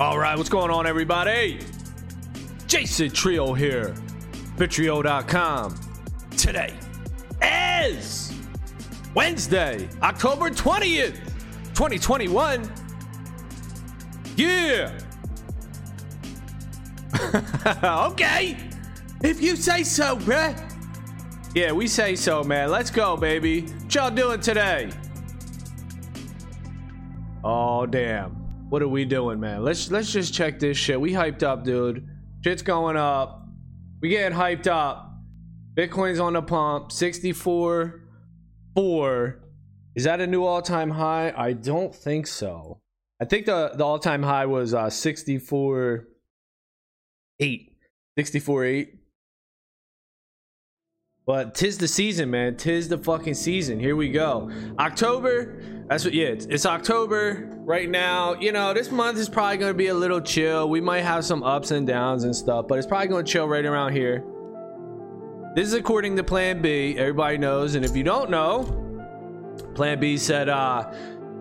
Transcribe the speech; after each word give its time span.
All 0.00 0.18
right, 0.18 0.36
what's 0.36 0.48
going 0.48 0.72
on, 0.72 0.88
everybody? 0.88 1.60
Jason 2.66 3.10
Trio 3.10 3.54
here, 3.54 3.94
Vitrio.com. 4.56 5.78
Today 6.36 6.74
is 7.80 8.32
Wednesday, 9.14 9.88
October 10.02 10.50
20th, 10.50 11.14
2021. 11.74 12.68
Yeah. 14.34 14.98
okay. 18.10 18.56
If 19.22 19.40
you 19.40 19.54
say 19.54 19.84
so, 19.84 20.16
bruh. 20.16 20.60
Yeah, 21.54 21.70
we 21.70 21.86
say 21.86 22.16
so, 22.16 22.42
man. 22.42 22.68
Let's 22.68 22.90
go, 22.90 23.16
baby. 23.16 23.60
What 23.60 23.94
y'all 23.94 24.10
doing 24.10 24.40
today? 24.40 24.90
Oh, 27.44 27.86
damn. 27.86 28.43
What 28.68 28.82
are 28.82 28.88
we 28.88 29.04
doing, 29.04 29.40
man? 29.40 29.62
Let's 29.62 29.90
let's 29.90 30.12
just 30.12 30.34
check 30.34 30.58
this 30.58 30.76
shit. 30.76 31.00
We 31.00 31.12
hyped 31.12 31.42
up, 31.42 31.64
dude. 31.64 32.08
Shit's 32.42 32.62
going 32.62 32.96
up. 32.96 33.46
We 34.00 34.08
getting 34.08 34.36
hyped 34.36 34.66
up. 34.66 35.12
Bitcoin's 35.74 36.20
on 36.20 36.34
the 36.34 36.42
pump. 36.42 36.92
64 36.92 38.00
4. 38.74 39.40
Is 39.94 40.04
that 40.04 40.20
a 40.20 40.26
new 40.26 40.44
all-time 40.44 40.90
high? 40.90 41.32
I 41.36 41.52
don't 41.52 41.94
think 41.94 42.26
so. 42.26 42.80
I 43.20 43.24
think 43.24 43.46
the, 43.46 43.72
the 43.74 43.84
all-time 43.84 44.22
high 44.22 44.46
was 44.46 44.74
uh 44.74 44.90
64 44.90 46.08
8. 47.40 47.72
64 48.18 48.64
8. 48.64 48.98
But 51.26 51.54
tis 51.54 51.78
the 51.78 51.88
season, 51.88 52.30
man. 52.30 52.56
Tis 52.56 52.88
the 52.88 52.98
fucking 52.98 53.34
season. 53.34 53.80
Here 53.80 53.96
we 53.96 54.10
go. 54.10 54.50
October. 54.78 55.58
That's 55.88 56.04
what. 56.04 56.12
Yeah, 56.12 56.26
it's, 56.26 56.44
it's 56.46 56.66
October 56.66 57.48
right 57.60 57.88
now. 57.88 58.34
You 58.34 58.52
know, 58.52 58.74
this 58.74 58.90
month 58.90 59.18
is 59.18 59.28
probably 59.28 59.58
to 59.70 59.74
be 59.74 59.86
a 59.86 59.94
little 59.94 60.20
chill. 60.20 60.68
We 60.68 60.82
might 60.82 61.00
have 61.00 61.24
some 61.24 61.42
ups 61.42 61.70
and 61.70 61.86
downs 61.86 62.24
and 62.24 62.36
stuff, 62.36 62.66
but 62.68 62.76
it's 62.76 62.86
probably 62.86 63.08
to 63.24 63.32
chill 63.32 63.48
right 63.48 63.64
around 63.64 63.92
here. 63.92 64.22
This 65.54 65.66
is 65.68 65.72
according 65.74 66.16
to 66.16 66.24
Plan 66.24 66.60
B. 66.60 66.96
Everybody 66.98 67.38
knows, 67.38 67.74
and 67.74 67.84
if 67.84 67.96
you 67.96 68.02
don't 68.02 68.28
know, 68.28 68.64
Plan 69.74 70.00
B 70.00 70.18
said 70.18 70.50
uh, 70.50 70.92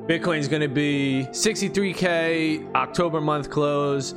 Bitcoin's 0.07 0.47
to 0.61 0.67
be 0.69 1.27
63k 1.31 2.73
October 2.75 3.19
month 3.19 3.49
close, 3.49 4.13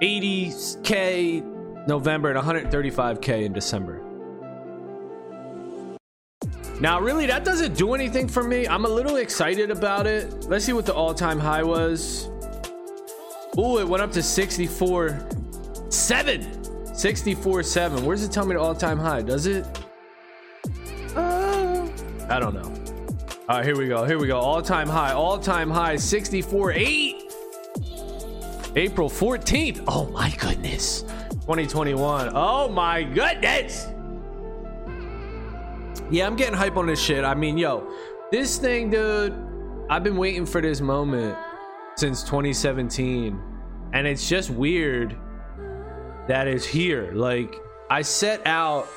80k 0.00 1.86
November, 1.86 2.30
and 2.30 2.40
135k 2.40 3.42
in 3.42 3.52
December. 3.52 4.01
Now, 6.82 7.00
really, 7.00 7.26
that 7.26 7.44
doesn't 7.44 7.76
do 7.76 7.94
anything 7.94 8.26
for 8.26 8.42
me. 8.42 8.66
I'm 8.66 8.84
a 8.84 8.88
little 8.88 9.14
excited 9.14 9.70
about 9.70 10.08
it. 10.08 10.48
Let's 10.48 10.64
see 10.64 10.72
what 10.72 10.84
the 10.84 10.92
all-time 10.92 11.38
high 11.38 11.62
was. 11.62 12.28
Ooh, 13.56 13.78
it 13.78 13.86
went 13.86 14.02
up 14.02 14.10
to 14.10 14.22
64 14.22 15.28
7. 15.90 16.92
64 16.92 17.62
7. 17.62 18.04
Where's 18.04 18.24
it 18.24 18.32
tell 18.32 18.44
me 18.44 18.56
the 18.56 18.60
all-time 18.60 18.98
high? 18.98 19.22
Does 19.22 19.46
it? 19.46 19.64
Uh, 21.14 21.88
I 22.28 22.40
don't 22.40 22.52
know. 22.52 22.74
All 23.48 23.58
right, 23.58 23.64
here 23.64 23.78
we 23.78 23.86
go. 23.86 24.04
Here 24.04 24.18
we 24.18 24.26
go. 24.26 24.40
All-time 24.40 24.88
high. 24.88 25.12
All-time 25.12 25.70
high 25.70 25.94
64 25.94 26.72
8. 26.72 27.32
April 28.74 29.08
14th. 29.08 29.84
Oh 29.86 30.08
my 30.08 30.30
goodness. 30.30 31.02
2021. 31.42 32.32
Oh 32.34 32.68
my 32.70 33.04
goodness. 33.04 33.86
Yeah, 36.12 36.26
I'm 36.26 36.36
getting 36.36 36.52
hype 36.52 36.76
on 36.76 36.86
this 36.86 37.00
shit. 37.00 37.24
I 37.24 37.34
mean, 37.34 37.56
yo, 37.56 37.90
this 38.30 38.58
thing, 38.58 38.90
dude, 38.90 39.32
I've 39.88 40.04
been 40.04 40.18
waiting 40.18 40.44
for 40.44 40.60
this 40.60 40.82
moment 40.82 41.38
since 41.96 42.22
2017. 42.22 43.40
And 43.94 44.06
it's 44.06 44.28
just 44.28 44.50
weird 44.50 45.16
that 46.28 46.46
it's 46.48 46.66
here. 46.66 47.12
Like, 47.14 47.54
I 47.88 48.02
set 48.02 48.46
out. 48.46 48.88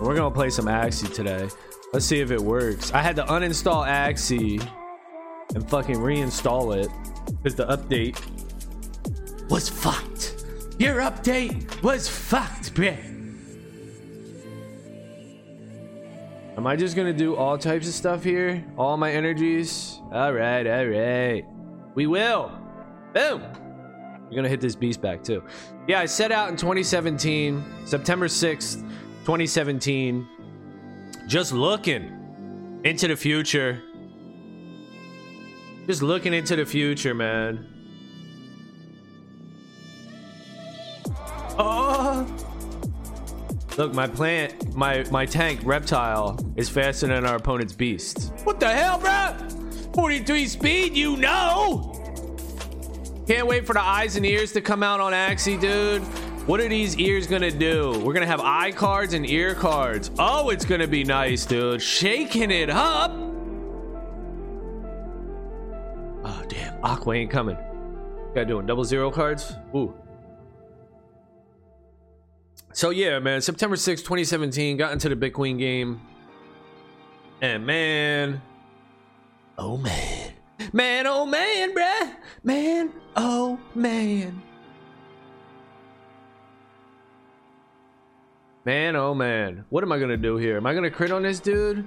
We're 0.00 0.14
gonna 0.14 0.30
play 0.30 0.50
some 0.50 0.66
Axie 0.66 1.12
today. 1.12 1.48
Let's 1.92 2.06
see 2.06 2.20
if 2.20 2.30
it 2.30 2.40
works. 2.40 2.92
I 2.92 2.98
had 2.98 3.16
to 3.16 3.24
uninstall 3.24 3.84
Axie 3.84 4.64
and 5.56 5.68
fucking 5.68 5.96
reinstall 5.96 6.76
it 6.76 6.88
because 7.26 7.56
the 7.56 7.66
update 7.66 8.16
was 9.50 9.68
fucked. 9.68 10.44
Your 10.78 11.00
update 11.00 11.82
was 11.82 12.08
fucked, 12.08 12.74
bitch. 12.74 13.11
Am 16.62 16.68
I 16.68 16.76
just 16.76 16.94
gonna 16.94 17.12
do 17.12 17.34
all 17.34 17.58
types 17.58 17.88
of 17.88 17.92
stuff 17.92 18.22
here? 18.22 18.64
All 18.78 18.96
my 18.96 19.10
energies? 19.10 19.98
Alright, 20.12 20.64
alright. 20.64 21.44
We 21.96 22.06
will. 22.06 22.52
Boom. 23.12 23.42
We're 24.30 24.36
gonna 24.36 24.48
hit 24.48 24.60
this 24.60 24.76
beast 24.76 25.02
back 25.02 25.24
too. 25.24 25.42
Yeah, 25.88 25.98
I 25.98 26.06
set 26.06 26.30
out 26.30 26.50
in 26.50 26.56
2017, 26.56 27.64
September 27.84 28.28
6th, 28.28 28.80
2017. 29.24 30.28
Just 31.26 31.52
looking 31.52 32.80
into 32.84 33.08
the 33.08 33.16
future. 33.16 33.82
Just 35.88 36.00
looking 36.00 36.32
into 36.32 36.54
the 36.54 36.64
future, 36.64 37.12
man. 37.12 37.66
Oh! 41.58 41.81
Look, 43.78 43.94
my 43.94 44.06
plant, 44.06 44.74
my 44.74 45.02
my 45.10 45.24
tank 45.24 45.60
reptile 45.64 46.38
is 46.56 46.68
faster 46.68 47.06
than 47.06 47.24
our 47.24 47.36
opponent's 47.36 47.72
beast. 47.72 48.32
What 48.44 48.60
the 48.60 48.68
hell, 48.68 48.98
bruh? 48.98 49.94
43 49.94 50.46
speed, 50.46 50.96
you 50.96 51.16
know. 51.16 51.98
Can't 53.26 53.46
wait 53.46 53.66
for 53.66 53.72
the 53.72 53.80
eyes 53.80 54.16
and 54.16 54.26
ears 54.26 54.52
to 54.52 54.60
come 54.60 54.82
out 54.82 55.00
on 55.00 55.12
Axie, 55.12 55.58
dude. 55.58 56.02
What 56.46 56.60
are 56.60 56.68
these 56.68 56.98
ears 56.98 57.26
gonna 57.26 57.50
do? 57.50 57.98
We're 58.04 58.12
gonna 58.12 58.26
have 58.26 58.40
eye 58.40 58.72
cards 58.72 59.14
and 59.14 59.28
ear 59.28 59.54
cards. 59.54 60.10
Oh, 60.18 60.50
it's 60.50 60.66
gonna 60.66 60.88
be 60.88 61.02
nice, 61.04 61.46
dude. 61.46 61.80
Shaking 61.80 62.50
it 62.50 62.68
up. 62.68 63.12
Oh 66.24 66.42
damn, 66.48 66.84
Aqua 66.84 67.14
ain't 67.14 67.30
coming. 67.30 67.56
Got 68.34 68.48
doing 68.48 68.66
double 68.66 68.84
zero 68.84 69.10
cards. 69.10 69.54
Ooh. 69.74 69.94
So 72.72 72.90
yeah, 72.90 73.18
man, 73.18 73.40
September 73.40 73.76
6, 73.76 74.00
2017, 74.02 74.76
got 74.76 74.92
into 74.92 75.08
the 75.08 75.16
Bitcoin 75.16 75.58
game. 75.58 76.00
And 77.40 77.66
man, 77.66 78.40
oh 79.58 79.76
man. 79.76 80.32
Man, 80.72 81.06
oh 81.06 81.26
man, 81.26 81.74
bruh. 81.74 82.14
Man, 82.44 82.92
oh 83.16 83.58
man. 83.74 84.42
Man, 88.64 88.96
oh 88.96 89.12
man. 89.12 89.64
What 89.70 89.82
am 89.84 89.92
I 89.92 89.98
gonna 89.98 90.16
do 90.16 90.36
here? 90.36 90.56
Am 90.56 90.66
I 90.66 90.72
gonna 90.72 90.90
crit 90.90 91.10
on 91.10 91.22
this 91.22 91.40
dude? 91.40 91.84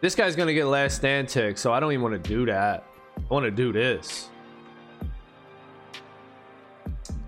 This 0.00 0.14
guy's 0.14 0.36
gonna 0.36 0.52
get 0.52 0.66
last 0.66 0.96
stand 0.96 1.28
tick, 1.28 1.56
so 1.56 1.72
I 1.72 1.80
don't 1.80 1.92
even 1.92 2.02
want 2.02 2.22
to 2.22 2.28
do 2.28 2.44
that. 2.46 2.84
I 3.16 3.32
want 3.32 3.44
to 3.44 3.50
do 3.50 3.72
this. 3.72 4.28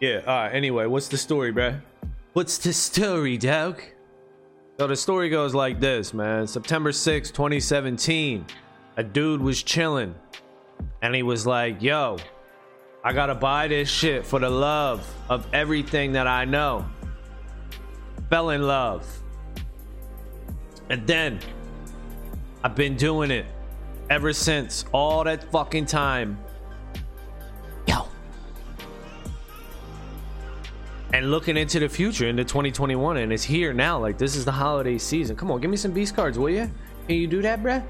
Yeah, 0.00 0.20
alright, 0.20 0.54
anyway, 0.54 0.86
what's 0.86 1.08
the 1.08 1.16
story, 1.16 1.52
bruh? 1.52 1.80
What's 2.32 2.58
the 2.58 2.72
story, 2.72 3.38
dog? 3.38 3.80
So 4.78 4.88
the 4.88 4.96
story 4.96 5.28
goes 5.28 5.54
like 5.54 5.78
this, 5.78 6.12
man. 6.12 6.46
September 6.48 6.90
6, 6.90 7.30
2017, 7.30 8.44
a 8.96 9.04
dude 9.04 9.40
was 9.40 9.62
chilling 9.62 10.14
and 11.00 11.14
he 11.14 11.22
was 11.22 11.46
like, 11.46 11.80
yo, 11.80 12.16
I 13.04 13.12
gotta 13.12 13.34
buy 13.34 13.68
this 13.68 13.88
shit 13.88 14.26
for 14.26 14.40
the 14.40 14.50
love 14.50 15.08
of 15.28 15.46
everything 15.52 16.12
that 16.12 16.26
I 16.26 16.44
know. 16.44 16.86
Fell 18.30 18.50
in 18.50 18.62
love. 18.62 19.06
And 20.90 21.06
then 21.06 21.38
I've 22.64 22.74
been 22.74 22.96
doing 22.96 23.30
it 23.30 23.46
ever 24.10 24.32
since 24.32 24.86
all 24.92 25.22
that 25.24 25.44
fucking 25.52 25.86
time. 25.86 26.38
And 31.14 31.30
looking 31.30 31.56
into 31.56 31.78
the 31.78 31.88
future 31.88 32.26
into 32.26 32.42
2021 32.42 33.18
and 33.18 33.32
it's 33.32 33.44
here 33.44 33.72
now. 33.72 34.00
Like 34.00 34.18
this 34.18 34.34
is 34.34 34.44
the 34.44 34.50
holiday 34.50 34.98
season. 34.98 35.36
Come 35.36 35.48
on, 35.52 35.60
give 35.60 35.70
me 35.70 35.76
some 35.76 35.92
beast 35.92 36.16
cards, 36.16 36.40
will 36.40 36.50
you? 36.50 36.68
Can 37.06 37.14
you 37.14 37.28
do 37.28 37.40
that, 37.40 37.62
bruh? 37.62 37.84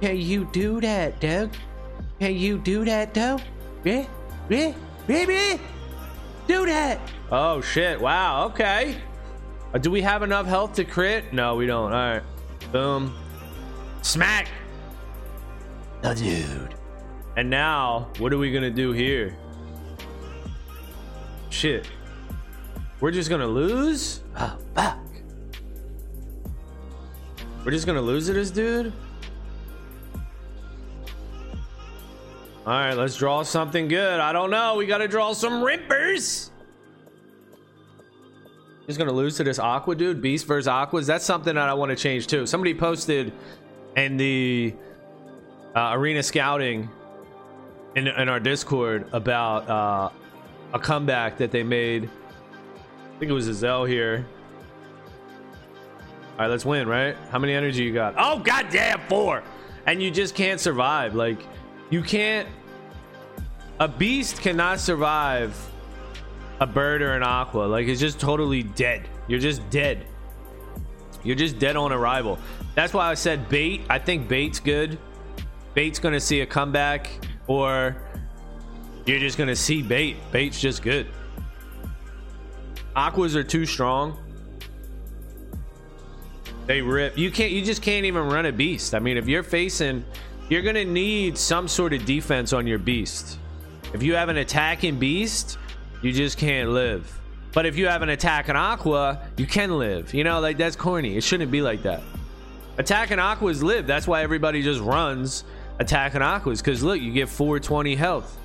Can 0.00 0.16
you 0.16 0.46
do 0.46 0.80
that, 0.80 1.20
Doug? 1.20 1.52
Can 2.18 2.34
you 2.34 2.56
do 2.56 2.86
that, 2.86 3.12
though? 3.12 3.38
Yeah? 3.84 4.06
Yeah? 4.48 4.72
Baby? 5.06 5.60
Do 6.46 6.64
that! 6.64 6.98
Oh 7.30 7.60
shit, 7.60 8.00
wow, 8.00 8.46
okay. 8.46 8.96
Uh, 9.74 9.78
do 9.78 9.90
we 9.90 10.00
have 10.00 10.22
enough 10.22 10.46
health 10.46 10.72
to 10.76 10.84
crit? 10.86 11.34
No, 11.34 11.56
we 11.56 11.66
don't. 11.66 11.92
Alright. 11.92 12.22
Boom. 12.72 13.14
Smack! 14.00 14.48
The 16.00 16.14
dude. 16.14 16.74
And 17.36 17.50
now, 17.50 18.08
what 18.16 18.32
are 18.32 18.38
we 18.38 18.50
gonna 18.50 18.70
do 18.70 18.92
here? 18.92 19.36
Shit. 21.50 21.86
We're 23.00 23.10
just 23.10 23.30
gonna 23.30 23.46
lose? 23.46 24.20
Oh, 24.36 24.58
fuck. 24.74 24.98
We're 27.64 27.70
just 27.70 27.86
gonna 27.86 28.02
lose 28.02 28.26
to 28.26 28.34
this 28.34 28.50
dude? 28.50 28.92
Alright, 32.66 32.96
let's 32.96 33.16
draw 33.16 33.42
something 33.42 33.88
good. 33.88 34.20
I 34.20 34.32
don't 34.32 34.50
know. 34.50 34.76
We 34.76 34.86
gotta 34.86 35.08
draw 35.08 35.32
some 35.32 35.62
rippers. 35.62 36.50
Just 38.86 38.98
gonna 38.98 39.12
lose 39.12 39.36
to 39.38 39.44
this 39.44 39.58
Aqua 39.58 39.94
dude. 39.94 40.20
Beast 40.20 40.46
versus 40.46 40.68
Aquas. 40.68 41.06
That's 41.06 41.24
something 41.24 41.54
that 41.54 41.68
I 41.68 41.74
want 41.74 41.90
to 41.90 41.96
change 41.96 42.26
too. 42.26 42.44
Somebody 42.44 42.74
posted 42.74 43.32
in 43.96 44.18
the 44.18 44.74
uh, 45.74 45.92
arena 45.92 46.22
scouting 46.22 46.90
in, 47.96 48.08
in 48.08 48.28
our 48.28 48.40
Discord 48.40 49.08
about 49.12 49.68
uh, 49.68 50.10
a 50.74 50.78
comeback 50.78 51.38
that 51.38 51.50
they 51.50 51.62
made. 51.62 52.10
I 53.20 53.22
think 53.22 53.32
it 53.32 53.34
was 53.34 53.50
Azel 53.50 53.84
here. 53.84 54.24
All 56.32 56.38
right, 56.38 56.46
let's 56.46 56.64
win, 56.64 56.88
right? 56.88 57.14
How 57.30 57.38
many 57.38 57.52
energy 57.52 57.84
you 57.84 57.92
got? 57.92 58.14
Oh, 58.16 58.38
goddamn, 58.38 58.98
four. 59.10 59.42
And 59.84 60.02
you 60.02 60.10
just 60.10 60.34
can't 60.34 60.58
survive. 60.58 61.14
Like, 61.14 61.46
you 61.90 62.00
can't. 62.02 62.48
A 63.78 63.86
beast 63.86 64.40
cannot 64.40 64.80
survive 64.80 65.54
a 66.60 66.66
bird 66.66 67.02
or 67.02 67.12
an 67.12 67.22
aqua. 67.22 67.64
Like, 67.64 67.88
it's 67.88 68.00
just 68.00 68.18
totally 68.18 68.62
dead. 68.62 69.06
You're 69.28 69.38
just 69.38 69.68
dead. 69.68 70.06
You're 71.22 71.36
just 71.36 71.58
dead 71.58 71.76
on 71.76 71.92
arrival. 71.92 72.38
That's 72.74 72.94
why 72.94 73.10
I 73.10 73.12
said 73.12 73.50
bait. 73.50 73.82
I 73.90 73.98
think 73.98 74.28
bait's 74.28 74.60
good. 74.60 74.98
Bait's 75.74 75.98
going 75.98 76.14
to 76.14 76.20
see 76.20 76.40
a 76.40 76.46
comeback, 76.46 77.10
or 77.48 77.98
you're 79.04 79.20
just 79.20 79.36
going 79.36 79.48
to 79.48 79.56
see 79.56 79.82
bait. 79.82 80.16
Bait's 80.32 80.58
just 80.58 80.80
good. 80.82 81.06
Aquas 82.96 83.36
are 83.36 83.44
too 83.44 83.66
strong. 83.66 84.18
They 86.66 86.82
rip. 86.82 87.16
You 87.16 87.30
can't. 87.30 87.52
You 87.52 87.64
just 87.64 87.82
can't 87.82 88.06
even 88.06 88.28
run 88.28 88.46
a 88.46 88.52
beast. 88.52 88.94
I 88.94 88.98
mean, 88.98 89.16
if 89.16 89.26
you're 89.26 89.42
facing, 89.42 90.04
you're 90.48 90.62
gonna 90.62 90.84
need 90.84 91.36
some 91.36 91.68
sort 91.68 91.92
of 91.92 92.04
defense 92.04 92.52
on 92.52 92.66
your 92.66 92.78
beast. 92.78 93.38
If 93.92 94.02
you 94.02 94.14
have 94.14 94.28
an 94.28 94.36
attacking 94.36 94.98
beast, 94.98 95.58
you 96.02 96.12
just 96.12 96.38
can't 96.38 96.70
live. 96.70 97.20
But 97.52 97.66
if 97.66 97.76
you 97.76 97.88
have 97.88 98.02
an 98.02 98.10
attack 98.10 98.48
on 98.48 98.56
aqua, 98.56 99.20
you 99.36 99.46
can 99.46 99.78
live. 99.78 100.14
You 100.14 100.22
know, 100.22 100.40
like 100.40 100.58
that's 100.58 100.76
corny. 100.76 101.16
It 101.16 101.24
shouldn't 101.24 101.50
be 101.50 101.62
like 101.62 101.82
that. 101.82 102.02
Attacking 102.78 103.18
aquas 103.18 103.62
live. 103.62 103.86
That's 103.86 104.06
why 104.06 104.22
everybody 104.22 104.62
just 104.62 104.80
runs 104.80 105.44
attacking 105.80 106.22
aquas. 106.22 106.62
Because 106.62 106.82
look, 106.82 107.00
you 107.00 107.12
get 107.12 107.28
420 107.28 107.96
health. 107.96 108.38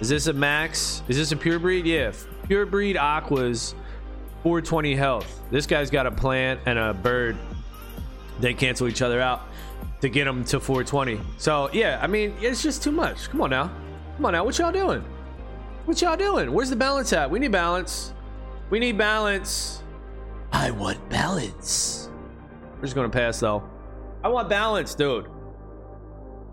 Is 0.00 0.08
this 0.08 0.26
a 0.26 0.32
max? 0.32 1.02
Is 1.08 1.16
this 1.16 1.32
a 1.32 1.36
pure 1.36 1.58
breed? 1.58 1.86
Yeah. 1.86 2.12
Pure 2.46 2.66
breed 2.66 2.96
aquas, 2.96 3.74
420 4.46 4.94
health. 4.94 5.42
This 5.50 5.66
guy's 5.66 5.90
got 5.90 6.06
a 6.06 6.10
plant 6.12 6.60
and 6.66 6.78
a 6.78 6.94
bird. 6.94 7.36
They 8.38 8.54
cancel 8.54 8.86
each 8.86 9.02
other 9.02 9.20
out 9.20 9.42
to 10.00 10.08
get 10.08 10.24
them 10.24 10.44
to 10.44 10.60
420. 10.60 11.18
So 11.36 11.68
yeah, 11.72 11.98
I 12.00 12.06
mean, 12.06 12.32
it's 12.40 12.62
just 12.62 12.80
too 12.80 12.92
much. 12.92 13.28
Come 13.28 13.42
on 13.42 13.50
now. 13.50 13.72
Come 14.14 14.26
on 14.26 14.34
now. 14.34 14.44
What 14.44 14.56
y'all 14.56 14.70
doing? 14.70 15.04
What 15.84 16.00
y'all 16.00 16.16
doing? 16.16 16.52
Where's 16.52 16.70
the 16.70 16.76
balance 16.76 17.12
at? 17.12 17.28
We 17.28 17.40
need 17.40 17.50
balance. 17.50 18.14
We 18.70 18.78
need 18.78 18.96
balance. 18.96 19.82
I 20.52 20.70
want 20.70 21.10
balance. 21.10 22.08
We're 22.76 22.82
just 22.82 22.94
gonna 22.94 23.08
pass 23.08 23.40
though. 23.40 23.68
I 24.22 24.28
want 24.28 24.48
balance, 24.48 24.94
dude. 24.94 25.26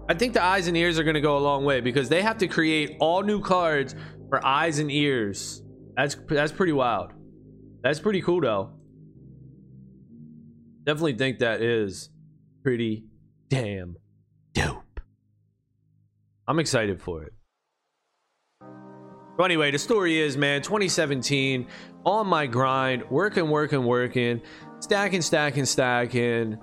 I 0.09 0.15
think 0.15 0.33
the 0.33 0.43
eyes 0.43 0.65
and 0.65 0.75
ears 0.75 0.97
are 0.97 1.03
gonna 1.03 1.21
go 1.21 1.37
a 1.37 1.43
long 1.43 1.63
way 1.63 1.79
because 1.79 2.09
they 2.09 2.23
have 2.23 2.39
to 2.39 2.47
create 2.47 2.97
all 2.99 3.21
new 3.21 3.39
cards 3.39 3.93
for 4.29 4.43
eyes 4.43 4.79
and 4.79 4.89
ears. 4.89 5.61
That's 5.95 6.15
that's 6.27 6.51
pretty 6.51 6.73
wild. 6.73 7.11
That's 7.83 7.99
pretty 7.99 8.21
cool 8.21 8.41
though. 8.41 8.71
Definitely 10.85 11.15
think 11.15 11.39
that 11.39 11.61
is 11.61 12.09
pretty 12.63 13.05
damn 13.49 13.97
dope. 14.53 14.99
I'm 16.47 16.59
excited 16.59 17.01
for 17.01 17.23
it. 17.23 17.33
So 19.37 19.43
anyway, 19.43 19.71
the 19.71 19.79
story 19.79 20.19
is, 20.19 20.37
man, 20.37 20.61
2017, 20.61 21.67
on 22.05 22.27
my 22.27 22.45
grind, 22.45 23.09
working, 23.09 23.49
working, 23.49 23.83
working, 23.83 24.41
stacking, 24.79 25.21
stacking, 25.21 25.65
stacking, 25.65 26.57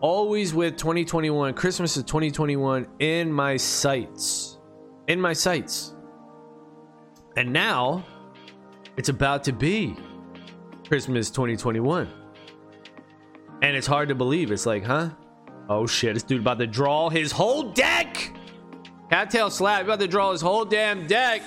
always 0.00 0.52
with 0.52 0.76
2021, 0.76 1.54
Christmas 1.54 1.96
of 1.96 2.06
2021 2.06 2.86
in 2.98 3.32
my 3.32 3.56
sights. 3.56 4.58
In 5.08 5.20
my 5.20 5.32
sights. 5.32 5.94
And 7.36 7.52
now 7.52 8.04
it's 8.96 9.08
about 9.08 9.44
to 9.44 9.52
be 9.52 9.96
Christmas 10.90 11.30
2021. 11.30 12.10
And 13.62 13.76
it's 13.76 13.86
hard 13.86 14.08
to 14.08 14.16
believe. 14.16 14.50
It's 14.50 14.66
like, 14.66 14.82
huh? 14.82 15.10
Oh 15.68 15.86
shit, 15.86 16.14
this 16.14 16.24
dude 16.24 16.40
about 16.40 16.58
to 16.58 16.66
draw 16.66 17.08
his 17.08 17.30
whole 17.30 17.70
deck! 17.70 18.32
Cattail 19.08 19.50
Slap 19.50 19.84
about 19.84 20.00
to 20.00 20.08
draw 20.08 20.32
his 20.32 20.40
whole 20.40 20.64
damn 20.64 21.06
deck! 21.06 21.42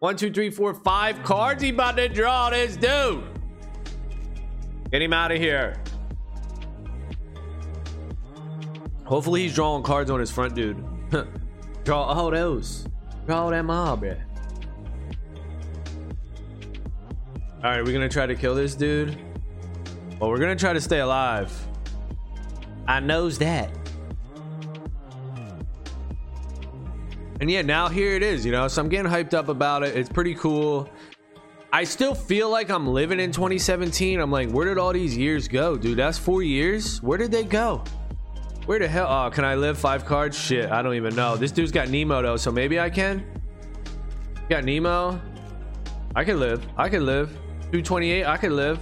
One, 0.00 0.14
two, 0.14 0.30
three, 0.30 0.50
four, 0.50 0.74
five 0.74 1.22
cards. 1.22 1.62
He 1.62 1.70
about 1.70 1.96
to 1.96 2.06
draw 2.10 2.50
this 2.50 2.76
dude. 2.76 3.24
Get 4.92 5.00
him 5.00 5.14
out 5.14 5.32
of 5.32 5.38
here. 5.38 5.82
Hopefully 9.06 9.44
he's 9.44 9.54
drawing 9.54 9.82
cards 9.82 10.10
on 10.10 10.20
his 10.20 10.30
front 10.30 10.54
dude. 10.54 10.84
Draw 11.84 12.02
all 12.02 12.30
those. 12.30 12.86
Draw 13.24 13.48
them 13.48 13.70
all, 13.70 13.96
bruh. 13.96 14.20
Alright, 17.58 17.84
we're 17.84 17.92
gonna 17.92 18.08
try 18.08 18.24
to 18.24 18.36
kill 18.36 18.54
this 18.54 18.76
dude. 18.76 19.18
Well, 20.20 20.30
we're 20.30 20.38
gonna 20.38 20.54
try 20.54 20.72
to 20.72 20.80
stay 20.80 21.00
alive. 21.00 21.52
I 22.86 23.00
knows 23.00 23.36
that. 23.38 23.70
And 27.40 27.50
yeah, 27.50 27.62
now 27.62 27.88
here 27.88 28.14
it 28.14 28.22
is, 28.22 28.46
you 28.46 28.52
know. 28.52 28.68
So 28.68 28.80
I'm 28.80 28.88
getting 28.88 29.10
hyped 29.10 29.34
up 29.34 29.48
about 29.48 29.82
it. 29.82 29.96
It's 29.96 30.08
pretty 30.08 30.36
cool. 30.36 30.88
I 31.72 31.82
still 31.82 32.14
feel 32.14 32.48
like 32.48 32.70
I'm 32.70 32.86
living 32.86 33.18
in 33.18 33.32
2017. 33.32 34.20
I'm 34.20 34.30
like, 34.30 34.50
where 34.50 34.66
did 34.66 34.78
all 34.78 34.92
these 34.92 35.16
years 35.16 35.48
go, 35.48 35.76
dude? 35.76 35.98
That's 35.98 36.16
four 36.16 36.44
years. 36.44 37.02
Where 37.02 37.18
did 37.18 37.32
they 37.32 37.42
go? 37.42 37.82
Where 38.66 38.78
the 38.78 38.86
hell? 38.86 39.08
Oh, 39.08 39.30
can 39.30 39.44
I 39.44 39.56
live 39.56 39.78
five 39.78 40.04
cards? 40.04 40.38
Shit, 40.38 40.70
I 40.70 40.80
don't 40.80 40.94
even 40.94 41.16
know. 41.16 41.36
This 41.36 41.50
dude's 41.50 41.72
got 41.72 41.88
Nemo 41.88 42.22
though, 42.22 42.36
so 42.36 42.52
maybe 42.52 42.78
I 42.78 42.88
can. 42.88 43.24
Got 44.48 44.62
Nemo. 44.62 45.20
I 46.14 46.22
can 46.22 46.38
live. 46.38 46.64
I 46.76 46.88
can 46.88 47.04
live. 47.04 47.36
228. 47.70 48.24
I 48.24 48.36
could 48.38 48.52
live. 48.52 48.78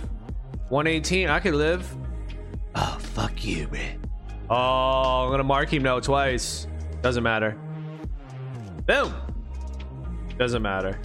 118. 0.68 1.28
I 1.28 1.40
could 1.40 1.54
live. 1.54 1.96
Oh, 2.74 2.96
fuck 3.00 3.44
you, 3.44 3.66
man. 3.68 4.00
Oh, 4.48 5.24
I'm 5.24 5.30
gonna 5.30 5.42
mark 5.42 5.72
him 5.72 5.82
now 5.82 5.98
twice. 5.98 6.68
Doesn't 7.02 7.24
matter. 7.24 7.58
Boom. 8.86 9.12
Doesn't 10.38 10.62
matter. 10.62 11.00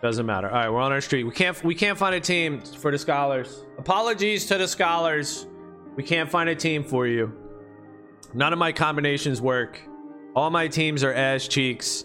Doesn't 0.00 0.26
matter. 0.26 0.48
All 0.48 0.54
right, 0.54 0.70
we're 0.70 0.80
on 0.80 0.92
our 0.92 1.00
street. 1.00 1.24
We 1.24 1.32
can't 1.32 1.62
we 1.64 1.74
can't 1.74 1.98
find 1.98 2.14
a 2.14 2.20
team 2.20 2.60
for 2.60 2.92
the 2.92 2.98
scholars. 2.98 3.64
Apologies 3.78 4.46
to 4.46 4.58
the 4.58 4.68
scholars. 4.68 5.48
We 5.96 6.04
can't 6.04 6.30
find 6.30 6.48
a 6.48 6.54
team 6.54 6.84
for 6.84 7.08
you. 7.08 7.32
None 8.34 8.52
of 8.52 8.58
my 8.60 8.70
combinations 8.70 9.40
work. 9.40 9.80
All 10.36 10.50
my 10.50 10.68
teams 10.68 11.02
are 11.02 11.12
ass 11.12 11.48
cheeks. 11.48 12.04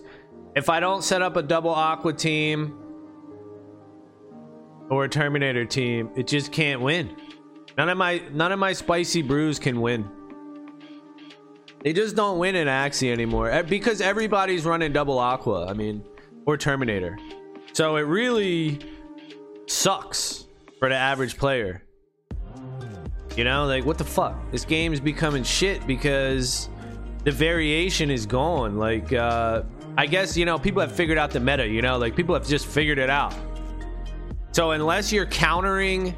If 0.55 0.69
I 0.69 0.79
don't 0.79 1.03
set 1.03 1.21
up 1.21 1.35
a 1.35 1.43
double 1.43 1.69
aqua 1.69 2.13
team 2.13 2.82
or 4.93 5.05
a 5.05 5.09
Terminator 5.09 5.65
team, 5.65 6.11
it 6.15 6.27
just 6.27 6.51
can't 6.51 6.79
win. 6.79 7.15
None 7.79 7.89
of 7.89 7.97
my 7.97 8.21
none 8.31 8.51
of 8.51 8.59
my 8.59 8.73
spicy 8.73 9.23
brews 9.23 9.57
can 9.57 9.81
win. 9.81 10.07
They 11.81 11.93
just 11.93 12.15
don't 12.15 12.37
win 12.37 12.55
in 12.55 12.67
Axie 12.67 13.11
anymore 13.11 13.63
because 13.63 14.01
everybody's 14.01 14.65
running 14.65 14.93
double 14.93 15.17
aqua. 15.17 15.65
I 15.65 15.73
mean, 15.73 16.03
or 16.45 16.57
Terminator. 16.57 17.17
So 17.73 17.95
it 17.95 18.01
really 18.01 18.79
sucks 19.65 20.45
for 20.77 20.89
the 20.89 20.95
average 20.95 21.37
player. 21.37 21.83
You 23.35 23.45
know, 23.45 23.65
like 23.65 23.85
what 23.85 23.97
the 23.97 24.05
fuck? 24.05 24.35
This 24.51 24.63
game's 24.63 24.99
becoming 24.99 25.43
shit 25.43 25.87
because 25.87 26.69
the 27.23 27.31
variation 27.31 28.11
is 28.11 28.27
gone. 28.27 28.77
Like, 28.77 29.11
uh, 29.11 29.63
I 29.97 30.05
guess, 30.05 30.37
you 30.37 30.45
know, 30.45 30.59
people 30.59 30.81
have 30.81 30.91
figured 30.91 31.17
out 31.17 31.31
the 31.31 31.39
meta, 31.39 31.67
you 31.67 31.81
know, 31.81 31.97
like 31.97 32.15
people 32.15 32.35
have 32.35 32.47
just 32.47 32.67
figured 32.67 32.99
it 32.99 33.09
out. 33.09 33.33
So 34.53 34.71
unless 34.71 35.11
you're 35.11 35.25
countering 35.25 36.15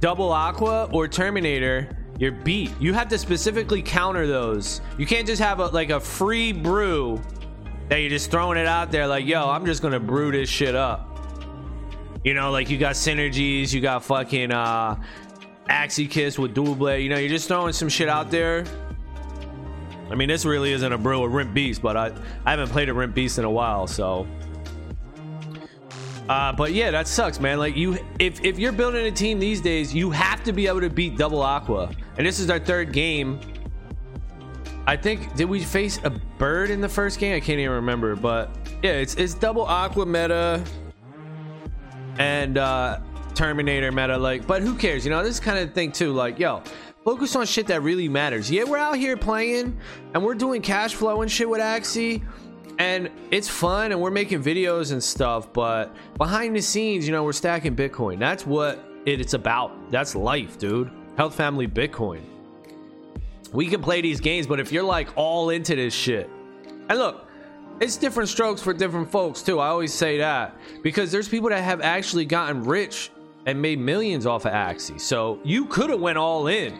double 0.00 0.30
aqua 0.30 0.90
or 0.92 1.08
Terminator, 1.08 1.88
you're 2.18 2.32
beat. 2.32 2.70
You 2.78 2.92
have 2.92 3.08
to 3.08 3.18
specifically 3.18 3.80
counter 3.80 4.26
those. 4.26 4.82
You 4.98 5.06
can't 5.06 5.26
just 5.26 5.40
have 5.40 5.58
a 5.58 5.66
like 5.68 5.88
a 5.88 5.98
free 5.98 6.52
brew 6.52 7.20
that 7.88 7.96
you're 7.96 8.10
just 8.10 8.30
throwing 8.30 8.58
it 8.58 8.66
out 8.66 8.92
there 8.92 9.06
like, 9.06 9.24
yo, 9.24 9.48
I'm 9.48 9.64
just 9.64 9.80
gonna 9.80 9.98
brew 9.98 10.30
this 10.30 10.50
shit 10.50 10.74
up. 10.74 11.18
You 12.24 12.34
know, 12.34 12.50
like 12.50 12.68
you 12.68 12.76
got 12.76 12.94
synergies, 12.94 13.72
you 13.72 13.80
got 13.80 14.04
fucking 14.04 14.52
uh 14.52 14.96
Axie 15.70 16.10
Kiss 16.10 16.38
with 16.38 16.52
dual 16.52 16.74
blade. 16.74 17.02
You 17.02 17.08
know, 17.08 17.18
you're 17.18 17.30
just 17.30 17.48
throwing 17.48 17.72
some 17.72 17.88
shit 17.88 18.08
out 18.10 18.30
there. 18.30 18.64
I 20.10 20.14
mean, 20.14 20.28
this 20.28 20.44
really 20.44 20.72
isn't 20.72 20.92
a 20.92 20.98
brew, 20.98 21.22
a 21.22 21.28
Rimp 21.28 21.54
Beast, 21.54 21.80
but 21.80 21.96
I, 21.96 22.12
I 22.44 22.50
haven't 22.50 22.68
played 22.68 22.88
a 22.90 22.94
Rimp 22.94 23.14
Beast 23.14 23.38
in 23.38 23.44
a 23.44 23.50
while, 23.50 23.86
so. 23.86 24.26
Uh, 26.28 26.52
but 26.52 26.72
yeah, 26.72 26.90
that 26.90 27.08
sucks, 27.08 27.40
man. 27.40 27.58
Like 27.58 27.76
you, 27.76 27.98
if 28.18 28.44
if 28.44 28.58
you're 28.58 28.72
building 28.72 29.06
a 29.06 29.10
team 29.10 29.38
these 29.38 29.60
days, 29.60 29.94
you 29.94 30.10
have 30.10 30.44
to 30.44 30.52
be 30.52 30.66
able 30.66 30.80
to 30.80 30.90
beat 30.90 31.16
Double 31.16 31.42
Aqua. 31.42 31.90
And 32.18 32.26
this 32.26 32.38
is 32.38 32.50
our 32.50 32.58
third 32.58 32.92
game. 32.92 33.40
I 34.86 34.96
think 34.96 35.34
did 35.36 35.46
we 35.46 35.62
face 35.62 35.98
a 36.04 36.10
bird 36.10 36.70
in 36.70 36.80
the 36.80 36.88
first 36.88 37.18
game? 37.18 37.34
I 37.34 37.40
can't 37.40 37.58
even 37.58 37.72
remember, 37.72 38.14
but 38.14 38.50
yeah, 38.82 38.92
it's 38.92 39.14
it's 39.14 39.34
Double 39.34 39.64
Aqua 39.64 40.04
meta 40.04 40.62
and 42.18 42.58
uh, 42.58 43.00
Terminator 43.34 43.90
meta. 43.90 44.18
Like, 44.18 44.46
but 44.46 44.60
who 44.60 44.74
cares? 44.74 45.06
You 45.06 45.10
know, 45.10 45.22
this 45.22 45.40
kind 45.40 45.58
of 45.58 45.72
thing 45.72 45.92
too. 45.92 46.12
Like, 46.12 46.38
yo, 46.38 46.62
focus 47.04 47.36
on 47.36 47.46
shit 47.46 47.66
that 47.68 47.82
really 47.82 48.08
matters. 48.08 48.50
Yeah, 48.50 48.64
we're 48.64 48.76
out 48.76 48.96
here 48.96 49.16
playing 49.16 49.78
and 50.12 50.22
we're 50.22 50.34
doing 50.34 50.60
cash 50.60 50.94
flow 50.94 51.22
and 51.22 51.30
shit 51.30 51.48
with 51.48 51.60
Axie 51.60 52.22
and 52.78 53.10
it's 53.30 53.48
fun 53.48 53.92
and 53.92 54.00
we're 54.00 54.10
making 54.10 54.42
videos 54.42 54.92
and 54.92 55.02
stuff 55.02 55.52
but 55.52 55.94
behind 56.16 56.54
the 56.54 56.62
scenes 56.62 57.06
you 57.06 57.12
know 57.12 57.24
we're 57.24 57.32
stacking 57.32 57.74
bitcoin. 57.74 58.18
That's 58.18 58.46
what 58.46 58.84
it's 59.04 59.34
about. 59.34 59.90
That's 59.90 60.14
life 60.14 60.58
dude. 60.58 60.90
Health 61.16 61.34
family 61.34 61.66
bitcoin. 61.66 62.22
We 63.52 63.66
can 63.66 63.82
play 63.82 64.00
these 64.00 64.20
games 64.20 64.46
but 64.46 64.60
if 64.60 64.72
you're 64.72 64.84
like 64.84 65.08
all 65.16 65.50
into 65.50 65.74
this 65.74 65.94
shit 65.94 66.30
and 66.88 66.98
look 66.98 67.26
it's 67.80 67.96
different 67.96 68.28
strokes 68.28 68.60
for 68.60 68.72
different 68.72 69.10
folks 69.10 69.42
too. 69.42 69.60
I 69.60 69.68
always 69.68 69.94
say 69.94 70.18
that 70.18 70.56
because 70.82 71.12
there's 71.12 71.28
people 71.28 71.48
that 71.50 71.62
have 71.62 71.80
actually 71.80 72.24
gotten 72.24 72.64
rich 72.64 73.10
and 73.46 73.60
made 73.60 73.78
millions 73.78 74.26
off 74.26 74.46
of 74.46 74.52
axie. 74.52 75.00
So 75.00 75.38
you 75.44 75.64
could 75.66 75.90
have 75.90 76.00
went 76.00 76.18
all 76.18 76.48
in 76.48 76.76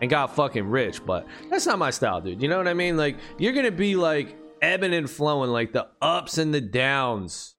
and 0.00 0.10
got 0.10 0.34
fucking 0.34 0.66
rich 0.66 1.04
but 1.04 1.26
that's 1.50 1.66
not 1.66 1.78
my 1.78 1.90
style 1.90 2.20
dude. 2.20 2.40
You 2.40 2.48
know 2.48 2.58
what 2.58 2.68
i 2.68 2.74
mean? 2.74 2.96
Like 2.96 3.16
you're 3.38 3.52
gonna 3.52 3.70
be 3.70 3.96
like 3.96 4.36
ebbing 4.62 4.94
and 4.94 5.10
flowing, 5.10 5.50
like 5.50 5.72
the 5.72 5.88
ups 6.00 6.38
and 6.38 6.54
the 6.54 6.60
downs 6.60 7.56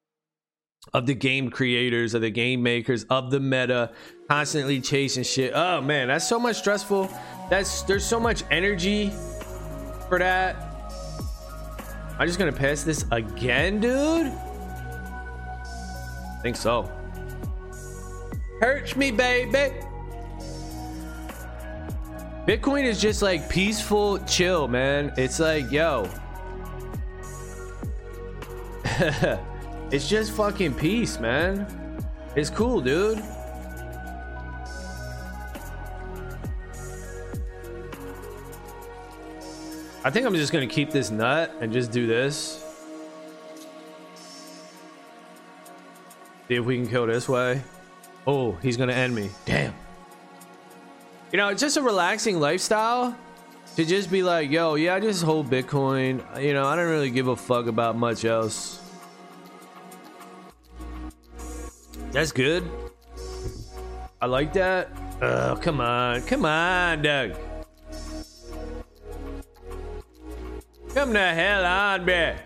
of 0.93 1.05
the 1.05 1.13
game 1.13 1.49
creators, 1.49 2.13
of 2.13 2.21
the 2.21 2.29
game 2.29 2.63
makers, 2.63 3.03
of 3.05 3.29
the 3.29 3.39
meta, 3.39 3.91
constantly 4.27 4.81
chasing 4.81 5.23
shit. 5.23 5.51
Oh 5.53 5.81
man, 5.81 6.07
that's 6.07 6.27
so 6.27 6.39
much 6.39 6.57
stressful. 6.57 7.09
That's 7.49 7.83
there's 7.83 8.05
so 8.05 8.19
much 8.19 8.43
energy 8.49 9.11
for 10.09 10.19
that. 10.19 10.55
I'm 12.17 12.27
just 12.27 12.39
gonna 12.39 12.51
pass 12.51 12.83
this 12.83 13.05
again, 13.11 13.79
dude. 13.79 14.27
I 14.27 16.39
think 16.41 16.55
so. 16.55 16.89
Hurts 18.59 18.95
me, 18.95 19.11
baby. 19.11 19.73
Bitcoin 22.45 22.83
is 22.83 22.99
just 22.99 23.21
like 23.21 23.49
peaceful, 23.49 24.19
chill, 24.19 24.67
man. 24.67 25.13
It's 25.17 25.39
like, 25.39 25.71
yo, 25.71 26.09
it's 29.91 30.07
just 30.07 30.31
fucking 30.33 30.73
peace, 30.75 31.19
man. 31.19 31.67
It's 32.35 32.49
cool, 32.49 32.81
dude. 32.81 33.19
I 40.05 40.09
think 40.09 40.25
I'm 40.25 40.35
just 40.35 40.51
gonna 40.51 40.67
keep 40.67 40.91
this 40.91 41.09
nut 41.09 41.55
and 41.61 41.71
just 41.71 41.91
do 41.91 42.05
this. 42.05 42.63
See 46.47 46.55
if 46.55 46.65
we 46.65 46.75
can 46.75 46.87
kill 46.87 47.07
this 47.07 47.29
way. 47.29 47.61
Oh, 48.27 48.51
he's 48.61 48.75
gonna 48.75 48.93
end 48.93 49.15
me. 49.15 49.29
Damn. 49.45 49.73
You 51.31 51.37
know, 51.37 51.47
it's 51.47 51.61
just 51.61 51.77
a 51.77 51.81
relaxing 51.81 52.39
lifestyle 52.39 53.15
to 53.75 53.85
just 53.85 54.11
be 54.11 54.21
like, 54.21 54.51
yo, 54.51 54.75
yeah, 54.75 54.95
I 54.95 54.99
just 54.99 55.23
hold 55.23 55.49
Bitcoin. 55.49 56.21
You 56.41 56.53
know, 56.53 56.65
I 56.67 56.75
don't 56.75 56.89
really 56.89 57.09
give 57.09 57.27
a 57.27 57.35
fuck 57.35 57.67
about 57.67 57.95
much 57.95 58.25
else. 58.25 58.82
That's 62.13 62.31
good. 62.31 62.63
I 64.21 64.27
like 64.27 64.53
that. 64.53 64.89
Oh, 65.19 65.57
come 65.59 65.81
on. 65.81 66.21
Come 66.21 66.45
on, 66.45 67.01
Doug. 67.01 67.35
Come 70.93 71.11
the 71.11 71.33
hell 71.33 71.65
on, 71.65 72.05
man. 72.05 72.37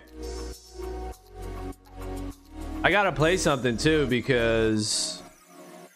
I 2.82 2.90
gotta 2.90 3.12
play 3.12 3.36
something 3.36 3.76
too 3.76 4.06
because 4.06 5.22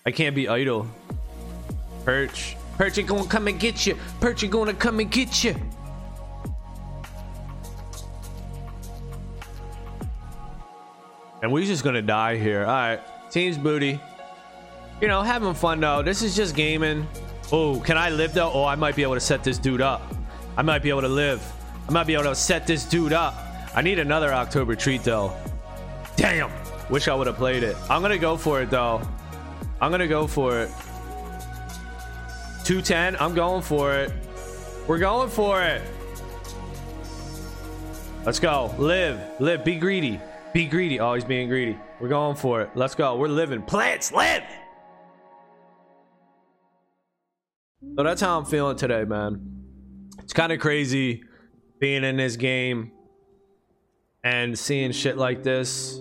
I 0.04 0.10
can't 0.10 0.36
be 0.36 0.48
idle. 0.48 0.86
Perch. 2.04 2.58
Perch 2.76 3.06
gonna 3.06 3.26
come 3.26 3.48
and 3.48 3.58
get 3.58 3.86
you. 3.86 3.96
Perch 4.20 4.48
gonna 4.50 4.74
come 4.74 5.00
and 5.00 5.10
get 5.10 5.42
you. 5.42 5.56
And 11.40 11.50
we're 11.50 11.64
just 11.64 11.82
gonna 11.82 12.02
die 12.02 12.36
here. 12.36 12.66
All 12.66 12.66
right. 12.66 13.00
Team's 13.32 13.56
booty. 13.56 13.98
You 15.00 15.08
know, 15.08 15.22
having 15.22 15.54
fun 15.54 15.80
though. 15.80 16.02
This 16.02 16.20
is 16.20 16.36
just 16.36 16.54
gaming. 16.54 17.08
Oh, 17.50 17.80
can 17.80 17.96
I 17.96 18.10
live 18.10 18.34
though? 18.34 18.52
Oh, 18.52 18.64
I 18.64 18.74
might 18.74 18.94
be 18.94 19.02
able 19.02 19.14
to 19.14 19.20
set 19.20 19.42
this 19.42 19.56
dude 19.56 19.80
up. 19.80 20.02
I 20.54 20.60
might 20.60 20.82
be 20.82 20.90
able 20.90 21.00
to 21.00 21.08
live. 21.08 21.42
I 21.88 21.92
might 21.92 22.06
be 22.06 22.12
able 22.12 22.24
to 22.24 22.34
set 22.34 22.66
this 22.66 22.84
dude 22.84 23.14
up. 23.14 23.34
I 23.74 23.80
need 23.80 23.98
another 23.98 24.34
October 24.34 24.76
treat 24.76 25.02
though. 25.02 25.34
Damn. 26.14 26.50
Wish 26.90 27.08
I 27.08 27.14
would 27.14 27.26
have 27.26 27.36
played 27.36 27.62
it. 27.62 27.74
I'm 27.88 28.02
gonna 28.02 28.18
go 28.18 28.36
for 28.36 28.60
it 28.60 28.68
though. 28.68 29.00
I'm 29.80 29.90
gonna 29.90 30.06
go 30.06 30.26
for 30.26 30.60
it. 30.60 30.70
210. 32.64 33.16
I'm 33.16 33.34
going 33.34 33.62
for 33.62 33.94
it. 33.94 34.12
We're 34.86 34.98
going 34.98 35.30
for 35.30 35.62
it. 35.62 35.80
Let's 38.26 38.38
go. 38.38 38.74
Live. 38.76 39.18
Live. 39.40 39.64
Be 39.64 39.76
greedy. 39.76 40.20
Be 40.52 40.66
greedy. 40.66 40.98
He's 40.98 41.24
being 41.24 41.48
greedy. 41.48 41.78
We're 42.00 42.08
going 42.08 42.36
for 42.36 42.60
it. 42.60 42.70
Let's 42.74 42.94
go. 42.94 43.16
We're 43.16 43.28
living. 43.28 43.62
Plants, 43.62 44.12
live! 44.12 44.42
So 47.96 48.02
that's 48.02 48.20
how 48.20 48.38
I'm 48.38 48.44
feeling 48.44 48.76
today, 48.76 49.04
man. 49.04 49.62
It's 50.18 50.32
kind 50.32 50.52
of 50.52 50.60
crazy 50.60 51.24
being 51.80 52.04
in 52.04 52.16
this 52.16 52.36
game 52.36 52.92
and 54.22 54.58
seeing 54.58 54.92
shit 54.92 55.16
like 55.16 55.42
this. 55.42 56.00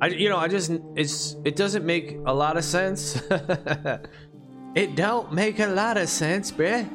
I, 0.00 0.08
you 0.08 0.28
know, 0.28 0.36
I 0.36 0.48
just 0.48 0.70
it's 0.94 1.36
it 1.44 1.56
doesn't 1.56 1.84
make 1.84 2.18
a 2.26 2.32
lot 2.32 2.56
of 2.56 2.64
sense. 2.64 3.20
it 4.74 4.94
don't 4.94 5.32
make 5.32 5.58
a 5.58 5.66
lot 5.66 5.96
of 5.96 6.08
sense, 6.08 6.52
bruh. 6.52 6.88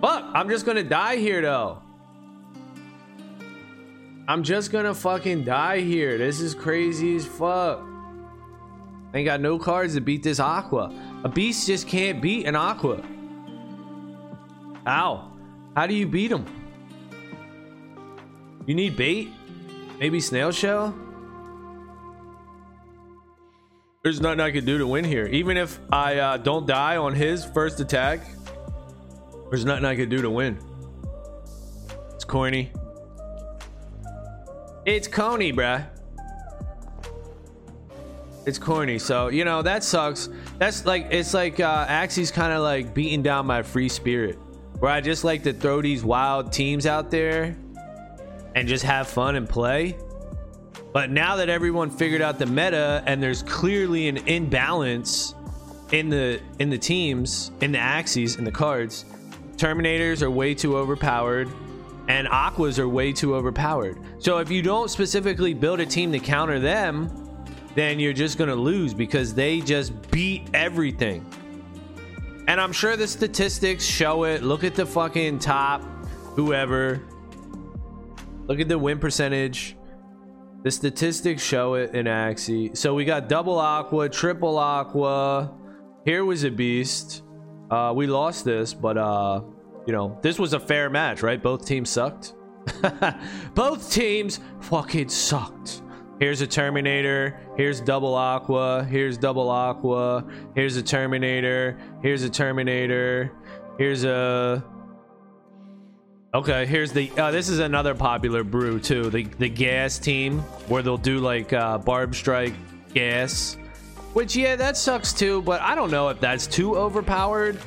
Fuck, 0.00 0.24
I'm 0.34 0.48
just 0.48 0.64
gonna 0.64 0.84
die 0.84 1.16
here 1.16 1.42
though. 1.42 1.82
I'm 4.30 4.44
just 4.44 4.70
gonna 4.70 4.94
fucking 4.94 5.42
die 5.42 5.80
here. 5.80 6.16
This 6.16 6.40
is 6.40 6.54
crazy 6.54 7.16
as 7.16 7.26
fuck. 7.26 7.82
Ain't 9.12 9.24
got 9.24 9.40
no 9.40 9.58
cards 9.58 9.94
to 9.94 10.00
beat 10.00 10.22
this 10.22 10.38
Aqua. 10.38 10.94
A 11.24 11.28
beast 11.28 11.66
just 11.66 11.88
can't 11.88 12.22
beat 12.22 12.46
an 12.46 12.54
Aqua. 12.54 13.02
Ow. 14.86 15.32
How 15.74 15.86
do 15.88 15.94
you 15.94 16.06
beat 16.06 16.30
him? 16.30 16.46
You 18.66 18.76
need 18.76 18.96
bait? 18.96 19.32
Maybe 19.98 20.20
snail 20.20 20.52
shell? 20.52 20.94
There's 24.04 24.20
nothing 24.20 24.38
I 24.38 24.52
can 24.52 24.64
do 24.64 24.78
to 24.78 24.86
win 24.86 25.04
here. 25.04 25.26
Even 25.26 25.56
if 25.56 25.80
I 25.90 26.18
uh, 26.18 26.36
don't 26.36 26.68
die 26.68 26.98
on 26.98 27.16
his 27.16 27.44
first 27.44 27.80
attack, 27.80 28.20
there's 29.48 29.64
nothing 29.64 29.86
I 29.86 29.96
can 29.96 30.08
do 30.08 30.22
to 30.22 30.30
win. 30.30 30.56
It's 32.14 32.24
corny. 32.24 32.70
It's 34.90 35.06
Coney, 35.06 35.52
bruh. 35.52 35.86
It's 38.44 38.58
corny. 38.58 38.98
So, 38.98 39.28
you 39.28 39.44
know, 39.44 39.62
that 39.62 39.84
sucks. 39.84 40.28
That's 40.58 40.84
like, 40.84 41.06
it's 41.12 41.32
like 41.32 41.60
uh, 41.60 41.86
Axie's 41.86 42.32
kind 42.32 42.52
of 42.52 42.62
like 42.62 42.92
beating 42.92 43.22
down 43.22 43.46
my 43.46 43.62
free 43.62 43.88
spirit. 43.88 44.36
Where 44.80 44.90
I 44.90 45.00
just 45.00 45.22
like 45.22 45.44
to 45.44 45.52
throw 45.52 45.80
these 45.80 46.02
wild 46.02 46.50
teams 46.50 46.86
out 46.86 47.08
there 47.08 47.56
and 48.56 48.66
just 48.66 48.82
have 48.82 49.06
fun 49.06 49.36
and 49.36 49.48
play. 49.48 49.96
But 50.92 51.10
now 51.10 51.36
that 51.36 51.48
everyone 51.48 51.88
figured 51.88 52.20
out 52.20 52.40
the 52.40 52.46
meta 52.46 53.04
and 53.06 53.22
there's 53.22 53.44
clearly 53.44 54.08
an 54.08 54.16
imbalance 54.26 55.36
in 55.92 56.08
the 56.08 56.40
in 56.58 56.68
the 56.68 56.78
teams, 56.78 57.52
in 57.60 57.70
the 57.70 57.78
axes, 57.78 58.34
in 58.34 58.42
the 58.44 58.50
cards, 58.50 59.04
Terminators 59.56 60.20
are 60.22 60.30
way 60.32 60.52
too 60.52 60.76
overpowered 60.76 61.48
and 62.10 62.26
aquas 62.26 62.80
are 62.80 62.88
way 62.88 63.12
too 63.12 63.36
overpowered. 63.36 63.96
So 64.18 64.38
if 64.38 64.50
you 64.50 64.62
don't 64.62 64.90
specifically 64.90 65.54
build 65.54 65.78
a 65.78 65.86
team 65.86 66.10
to 66.10 66.18
counter 66.18 66.58
them, 66.58 67.08
then 67.76 68.00
you're 68.00 68.12
just 68.12 68.36
going 68.36 68.50
to 68.50 68.56
lose 68.56 68.92
because 68.92 69.32
they 69.32 69.60
just 69.60 70.10
beat 70.10 70.50
everything. 70.52 71.24
And 72.48 72.60
I'm 72.60 72.72
sure 72.72 72.96
the 72.96 73.06
statistics 73.06 73.84
show 73.84 74.24
it. 74.24 74.42
Look 74.42 74.64
at 74.64 74.74
the 74.74 74.84
fucking 74.84 75.38
top 75.38 75.82
whoever. 76.34 77.00
Look 78.48 78.58
at 78.58 78.66
the 78.66 78.76
win 78.76 78.98
percentage. 78.98 79.76
The 80.64 80.72
statistics 80.72 81.44
show 81.44 81.74
it 81.74 81.94
in 81.94 82.06
Axie. 82.06 82.76
So 82.76 82.92
we 82.92 83.04
got 83.04 83.28
double 83.28 83.60
aqua, 83.60 84.08
triple 84.08 84.58
aqua. 84.58 85.54
Here 86.04 86.24
was 86.24 86.42
a 86.42 86.50
beast. 86.50 87.22
Uh, 87.70 87.92
we 87.94 88.08
lost 88.08 88.44
this, 88.44 88.74
but 88.74 88.98
uh, 88.98 89.42
you 89.90 89.96
know, 89.96 90.16
this 90.22 90.38
was 90.38 90.52
a 90.52 90.60
fair 90.60 90.88
match, 90.88 91.20
right? 91.20 91.42
Both 91.42 91.66
teams 91.66 91.90
sucked. 91.90 92.34
Both 93.56 93.90
teams 93.90 94.38
fucking 94.60 95.08
sucked. 95.08 95.82
Here's 96.20 96.42
a 96.42 96.46
Terminator. 96.46 97.40
Here's 97.56 97.80
double 97.80 98.14
Aqua. 98.14 98.84
Here's 98.84 99.18
double 99.18 99.50
Aqua. 99.50 100.24
Here's 100.54 100.76
a 100.76 100.82
Terminator. 100.84 101.76
Here's 102.04 102.22
a 102.22 102.30
Terminator. 102.30 103.32
Here's 103.78 104.04
a. 104.04 104.64
Okay, 106.34 106.66
here's 106.66 106.92
the. 106.92 107.10
Uh, 107.18 107.32
this 107.32 107.48
is 107.48 107.58
another 107.58 107.92
popular 107.92 108.44
brew 108.44 108.78
too. 108.78 109.10
The 109.10 109.24
the 109.24 109.48
gas 109.48 109.98
team 109.98 110.38
where 110.68 110.84
they'll 110.84 110.98
do 110.98 111.18
like 111.18 111.52
uh, 111.52 111.78
barb 111.78 112.14
strike 112.14 112.54
gas, 112.94 113.56
which 114.12 114.36
yeah, 114.36 114.54
that 114.54 114.76
sucks 114.76 115.12
too. 115.12 115.42
But 115.42 115.60
I 115.62 115.74
don't 115.74 115.90
know 115.90 116.10
if 116.10 116.20
that's 116.20 116.46
too 116.46 116.76
overpowered. 116.76 117.58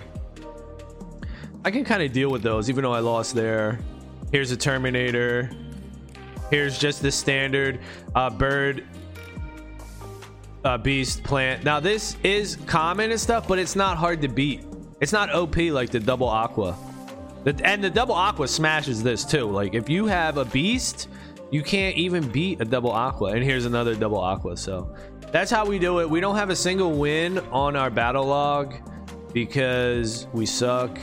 I 1.65 1.71
can 1.71 1.85
kind 1.85 2.03
of 2.03 2.11
deal 2.11 2.29
with 2.29 2.43
those, 2.43 2.69
even 2.69 2.83
though 2.83 2.91
I 2.91 2.99
lost 2.99 3.33
there. 3.35 3.79
Here's 4.31 4.51
a 4.51 4.57
Terminator. 4.57 5.49
Here's 6.49 6.77
just 6.77 7.01
the 7.01 7.11
standard 7.11 7.79
uh, 8.15 8.29
bird 8.29 8.83
uh, 10.65 10.77
beast 10.77 11.23
plant. 11.23 11.63
Now 11.63 11.79
this 11.79 12.17
is 12.21 12.57
common 12.65 13.11
and 13.11 13.19
stuff, 13.19 13.47
but 13.47 13.59
it's 13.59 13.77
not 13.77 13.97
hard 13.97 14.21
to 14.23 14.27
beat. 14.27 14.65
It's 14.99 15.13
not 15.13 15.33
OP 15.33 15.55
like 15.55 15.89
the 15.89 16.01
double 16.01 16.27
aqua. 16.27 16.77
The, 17.45 17.59
and 17.63 17.81
the 17.81 17.89
double 17.89 18.15
aqua 18.15 18.47
smashes 18.47 19.01
this 19.01 19.23
too. 19.23 19.49
Like 19.49 19.73
if 19.73 19.89
you 19.89 20.05
have 20.05 20.37
a 20.37 20.45
beast, 20.45 21.07
you 21.49 21.63
can't 21.63 21.95
even 21.95 22.27
beat 22.27 22.59
a 22.59 22.65
double 22.65 22.91
aqua. 22.91 23.31
And 23.31 23.43
here's 23.43 23.65
another 23.65 23.95
double 23.95 24.19
aqua. 24.19 24.57
So 24.57 24.93
that's 25.31 25.49
how 25.49 25.65
we 25.65 25.79
do 25.79 26.01
it. 26.01 26.09
We 26.09 26.19
don't 26.19 26.35
have 26.35 26.49
a 26.49 26.55
single 26.57 26.91
win 26.91 27.39
on 27.51 27.77
our 27.77 27.89
battle 27.89 28.25
log 28.25 28.75
because 29.33 30.27
we 30.33 30.45
suck. 30.45 30.99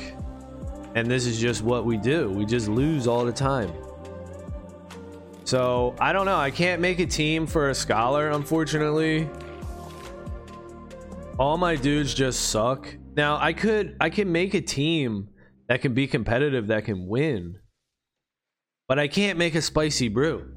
And 0.95 1.11
this 1.11 1.27
is 1.27 1.41
just 1.41 1.63
what 1.63 1.85
we 1.85 1.97
do. 1.97 2.31
We 2.31 2.45
just 2.45 2.69
lose 2.69 3.07
all 3.07 3.25
the 3.25 3.33
time. 3.33 3.73
So 5.45 5.95
I 6.01 6.13
don't 6.13 6.27
know. 6.27 6.37
I 6.37 6.51
can't 6.51 6.81
make 6.81 6.99
a 6.99 7.07
team 7.07 7.47
for 7.47 7.71
a 7.71 7.75
scholar, 7.75 8.31
unfortunately. 8.31 9.29
All 11.39 11.57
my 11.57 11.77
dudes 11.77 12.13
just 12.15 12.51
suck. 12.51 12.87
Now 13.17 13.39
I 13.41 13.53
could 13.53 13.97
I 14.01 14.11
can 14.11 14.31
make 14.31 14.55
a 14.55 14.61
team 14.61 15.29
that 15.69 15.81
can 15.81 15.95
be 15.95 16.07
competitive 16.07 16.67
that 16.69 16.85
can 16.85 17.07
win. 17.07 17.59
But 18.89 18.99
I 18.99 19.09
can't 19.09 19.39
make 19.39 19.55
a 19.55 19.63
spicy 19.63 20.09
brew. 20.09 20.53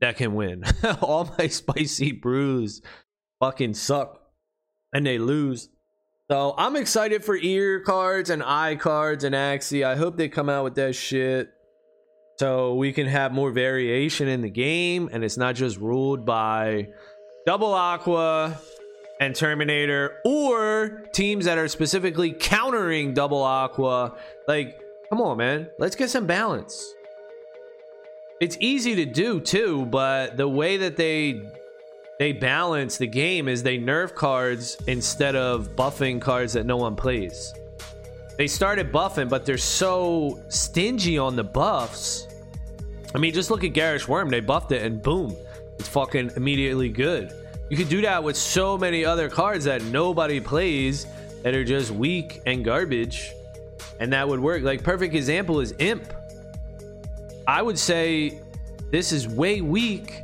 That 0.00 0.16
can 0.16 0.34
win. 0.34 0.62
All 1.02 1.34
my 1.38 1.46
spicy 1.48 2.12
brews 2.12 2.82
fucking 3.40 3.74
suck. 3.74 4.20
And 4.92 5.04
they 5.04 5.18
lose. 5.18 5.68
So 6.28 6.54
I'm 6.58 6.74
excited 6.74 7.24
for 7.24 7.36
ear 7.36 7.80
cards 7.80 8.30
and 8.30 8.42
eye 8.42 8.74
cards 8.74 9.22
and 9.22 9.32
Axie. 9.32 9.84
I 9.86 9.94
hope 9.94 10.16
they 10.16 10.28
come 10.28 10.48
out 10.48 10.64
with 10.64 10.74
that 10.74 10.96
shit 10.96 11.50
so 12.40 12.74
we 12.74 12.92
can 12.92 13.06
have 13.06 13.32
more 13.32 13.52
variation 13.52 14.26
in 14.26 14.40
the 14.40 14.50
game 14.50 15.08
and 15.12 15.22
it's 15.22 15.36
not 15.36 15.54
just 15.54 15.78
ruled 15.78 16.26
by 16.26 16.88
double 17.46 17.72
aqua 17.72 18.60
and 19.20 19.36
terminator 19.36 20.18
or 20.24 21.04
teams 21.12 21.44
that 21.44 21.58
are 21.58 21.68
specifically 21.68 22.32
countering 22.32 23.14
double 23.14 23.44
aqua. 23.44 24.16
Like 24.48 24.80
come 25.08 25.20
on 25.20 25.36
man. 25.36 25.68
Let's 25.78 25.94
get 25.94 26.10
some 26.10 26.26
balance. 26.26 26.92
It's 28.40 28.56
easy 28.58 28.96
to 28.96 29.06
do 29.06 29.38
too 29.40 29.86
but 29.86 30.36
the 30.36 30.48
way 30.48 30.76
that 30.78 30.96
they 30.96 31.40
they 32.18 32.32
balance 32.32 32.96
the 32.96 33.06
game 33.06 33.48
is 33.48 33.62
they 33.62 33.78
nerf 33.78 34.14
cards 34.14 34.78
instead 34.86 35.36
of 35.36 35.76
buffing 35.76 36.20
cards 36.20 36.54
that 36.54 36.64
no 36.64 36.76
one 36.76 36.96
plays. 36.96 37.52
They 38.38 38.46
started 38.46 38.92
buffing, 38.92 39.28
but 39.28 39.44
they're 39.44 39.58
so 39.58 40.40
stingy 40.48 41.18
on 41.18 41.36
the 41.36 41.44
buffs. 41.44 42.26
I 43.14 43.18
mean, 43.18 43.32
just 43.32 43.50
look 43.50 43.64
at 43.64 43.72
Garish 43.72 44.08
Worm. 44.08 44.28
They 44.30 44.40
buffed 44.40 44.72
it 44.72 44.82
and 44.82 45.02
boom, 45.02 45.34
it's 45.78 45.88
fucking 45.88 46.32
immediately 46.36 46.88
good. 46.88 47.32
You 47.68 47.76
could 47.76 47.88
do 47.88 48.00
that 48.02 48.22
with 48.22 48.36
so 48.36 48.78
many 48.78 49.04
other 49.04 49.28
cards 49.28 49.64
that 49.64 49.82
nobody 49.84 50.40
plays 50.40 51.06
that 51.42 51.54
are 51.54 51.64
just 51.64 51.90
weak 51.90 52.40
and 52.46 52.64
garbage. 52.64 53.32
And 53.98 54.12
that 54.12 54.28
would 54.28 54.40
work. 54.40 54.62
Like, 54.62 54.82
perfect 54.82 55.14
example 55.14 55.60
is 55.60 55.74
Imp. 55.78 56.12
I 57.46 57.62
would 57.62 57.78
say 57.78 58.40
this 58.90 59.12
is 59.12 59.26
way 59.26 59.60
weak 59.60 60.22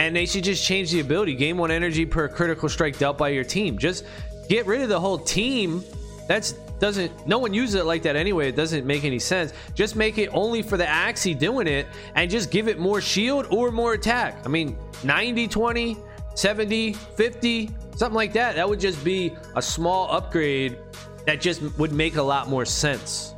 and 0.00 0.16
they 0.16 0.24
should 0.24 0.42
just 0.42 0.64
change 0.64 0.90
the 0.90 1.00
ability. 1.00 1.34
Gain 1.34 1.58
one 1.58 1.70
energy 1.70 2.06
per 2.06 2.26
critical 2.26 2.70
strike 2.70 2.96
dealt 2.98 3.18
by 3.18 3.28
your 3.28 3.44
team. 3.44 3.76
Just 3.76 4.06
get 4.48 4.64
rid 4.64 4.80
of 4.80 4.88
the 4.88 4.98
whole 4.98 5.18
team. 5.18 5.84
That's 6.26 6.52
doesn't 6.78 7.26
no 7.26 7.38
one 7.38 7.52
uses 7.52 7.74
it 7.74 7.84
like 7.84 8.02
that 8.04 8.16
anyway. 8.16 8.48
It 8.48 8.56
doesn't 8.56 8.86
make 8.86 9.04
any 9.04 9.18
sense. 9.18 9.52
Just 9.74 9.96
make 9.96 10.16
it 10.16 10.30
only 10.32 10.62
for 10.62 10.78
the 10.78 10.84
Axie 10.84 11.38
doing 11.38 11.66
it 11.66 11.86
and 12.14 12.30
just 12.30 12.50
give 12.50 12.66
it 12.66 12.78
more 12.78 13.02
shield 13.02 13.46
or 13.50 13.70
more 13.70 13.92
attack. 13.92 14.38
I 14.46 14.48
mean, 14.48 14.74
90 15.04 15.46
20, 15.46 15.98
70 16.34 16.94
50, 16.94 17.70
something 17.96 18.14
like 18.14 18.32
that. 18.32 18.56
That 18.56 18.66
would 18.66 18.80
just 18.80 19.04
be 19.04 19.36
a 19.54 19.60
small 19.60 20.10
upgrade 20.10 20.78
that 21.26 21.42
just 21.42 21.60
would 21.78 21.92
make 21.92 22.16
a 22.16 22.22
lot 22.22 22.48
more 22.48 22.64
sense. 22.64 23.34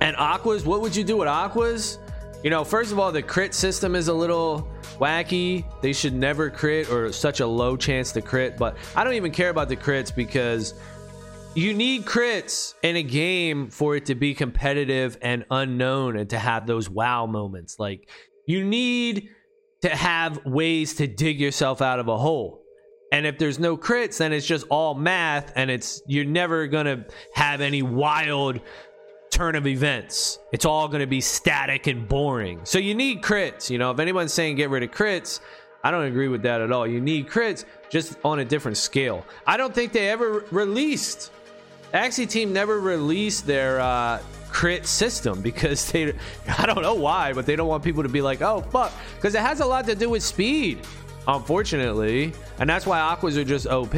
And 0.00 0.14
aquas, 0.16 0.64
what 0.64 0.80
would 0.80 0.94
you 0.94 1.02
do 1.02 1.16
with 1.16 1.26
aquas? 1.26 1.98
You 2.42 2.48
know, 2.48 2.64
first 2.64 2.90
of 2.90 2.98
all, 2.98 3.12
the 3.12 3.22
crit 3.22 3.52
system 3.52 3.94
is 3.94 4.08
a 4.08 4.14
little 4.14 4.66
wacky. 4.98 5.64
They 5.82 5.92
should 5.92 6.14
never 6.14 6.48
crit 6.48 6.90
or 6.90 7.12
such 7.12 7.40
a 7.40 7.46
low 7.46 7.76
chance 7.76 8.12
to 8.12 8.22
crit, 8.22 8.56
but 8.56 8.76
I 8.96 9.04
don't 9.04 9.12
even 9.12 9.30
care 9.30 9.50
about 9.50 9.68
the 9.68 9.76
crits 9.76 10.14
because 10.14 10.72
you 11.54 11.74
need 11.74 12.06
crits 12.06 12.74
in 12.82 12.96
a 12.96 13.02
game 13.02 13.68
for 13.68 13.94
it 13.96 14.06
to 14.06 14.14
be 14.14 14.34
competitive 14.34 15.18
and 15.20 15.44
unknown 15.50 16.16
and 16.16 16.30
to 16.30 16.38
have 16.38 16.66
those 16.66 16.88
wow 16.88 17.26
moments. 17.26 17.78
Like 17.78 18.08
you 18.46 18.64
need 18.64 19.28
to 19.82 19.90
have 19.90 20.44
ways 20.46 20.94
to 20.94 21.06
dig 21.06 21.40
yourself 21.40 21.82
out 21.82 21.98
of 21.98 22.08
a 22.08 22.16
hole. 22.16 22.62
And 23.12 23.26
if 23.26 23.38
there's 23.38 23.58
no 23.58 23.76
crits, 23.76 24.18
then 24.18 24.32
it's 24.32 24.46
just 24.46 24.64
all 24.70 24.94
math 24.94 25.52
and 25.56 25.70
it's 25.70 26.00
you're 26.06 26.24
never 26.24 26.68
going 26.68 26.86
to 26.86 27.04
have 27.34 27.60
any 27.60 27.82
wild 27.82 28.60
turn 29.40 29.56
of 29.56 29.66
events. 29.66 30.38
It's 30.52 30.66
all 30.66 30.86
going 30.86 31.00
to 31.00 31.06
be 31.06 31.22
static 31.22 31.86
and 31.86 32.06
boring. 32.06 32.60
So 32.64 32.78
you 32.78 32.94
need 32.94 33.22
crits. 33.22 33.70
You 33.70 33.78
know, 33.78 33.90
if 33.90 33.98
anyone's 33.98 34.34
saying 34.34 34.56
get 34.56 34.68
rid 34.68 34.82
of 34.82 34.90
crits, 34.90 35.40
I 35.82 35.90
don't 35.90 36.04
agree 36.04 36.28
with 36.28 36.42
that 36.42 36.60
at 36.60 36.70
all. 36.70 36.86
You 36.86 37.00
need 37.00 37.26
crits 37.26 37.64
just 37.88 38.18
on 38.22 38.40
a 38.40 38.44
different 38.44 38.76
scale. 38.76 39.24
I 39.46 39.56
don't 39.56 39.74
think 39.74 39.92
they 39.92 40.10
ever 40.10 40.44
released. 40.50 41.32
Axie 41.94 42.28
team 42.28 42.52
never 42.52 42.80
released 42.80 43.46
their 43.46 43.80
uh, 43.80 44.20
crit 44.50 44.84
system 44.84 45.40
because 45.40 45.90
they, 45.92 46.12
I 46.58 46.66
don't 46.66 46.82
know 46.82 46.96
why, 46.96 47.32
but 47.32 47.46
they 47.46 47.56
don't 47.56 47.68
want 47.68 47.82
people 47.82 48.02
to 48.02 48.10
be 48.10 48.20
like, 48.20 48.42
oh 48.42 48.60
fuck, 48.60 48.92
because 49.16 49.34
it 49.34 49.40
has 49.40 49.60
a 49.60 49.66
lot 49.66 49.86
to 49.86 49.94
do 49.94 50.10
with 50.10 50.22
speed, 50.22 50.80
unfortunately, 51.26 52.34
and 52.58 52.68
that's 52.68 52.84
why 52.84 53.00
aquas 53.00 53.38
are 53.38 53.44
just 53.44 53.66
OP 53.66 53.96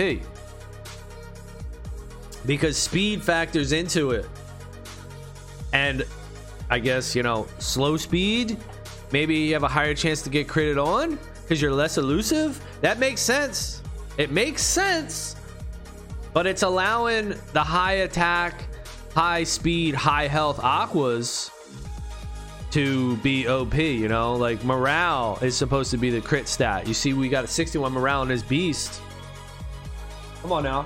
because 2.44 2.76
speed 2.76 3.22
factors 3.22 3.70
into 3.70 4.11
it 4.11 4.26
and 5.73 6.05
I 6.71 6.79
guess 6.79 7.15
you 7.15 7.23
know 7.23 7.47
slow 7.59 7.97
speed. 7.97 8.57
Maybe 9.13 9.37
you 9.37 9.53
have 9.53 9.63
a 9.63 9.69
higher 9.69 9.95
chance 9.95 10.23
to 10.23 10.31
get 10.31 10.49
critted 10.49 10.83
on 10.83 11.19
because 11.43 11.61
you're 11.61 11.73
less 11.73 11.99
elusive. 11.99 12.65
That 12.81 12.99
makes 12.99 13.21
sense. 13.21 13.83
It 14.17 14.31
makes 14.31 14.63
sense, 14.63 15.37
but 16.33 16.47
it's 16.47 16.63
allowing 16.63 17.35
the 17.53 17.63
high 17.63 18.05
attack, 18.05 18.65
high 19.15 19.45
speed, 19.45 19.95
high 19.95 20.29
health 20.29 20.61
aquas 20.63 21.51
to 22.73 23.17
be 23.19 23.47
OP. 23.47 23.75
You 23.75 24.09
know, 24.09 24.35
like 24.35 24.65
morale 24.65 25.39
is 25.43 25.57
supposed 25.57 25.91
to 25.93 25.99
be 25.99 26.11
the 26.11 26.21
crit 26.21 26.49
stat. 26.49 26.87
You 26.87 26.95
see, 26.95 27.13
we 27.13 27.29
got 27.29 27.45
a 27.45 27.49
61 27.49 27.93
morale 27.93 28.23
in 28.23 28.29
this 28.29 28.43
beast. 28.43 29.01
Come 30.41 30.53
on 30.53 30.65
now. 30.65 30.85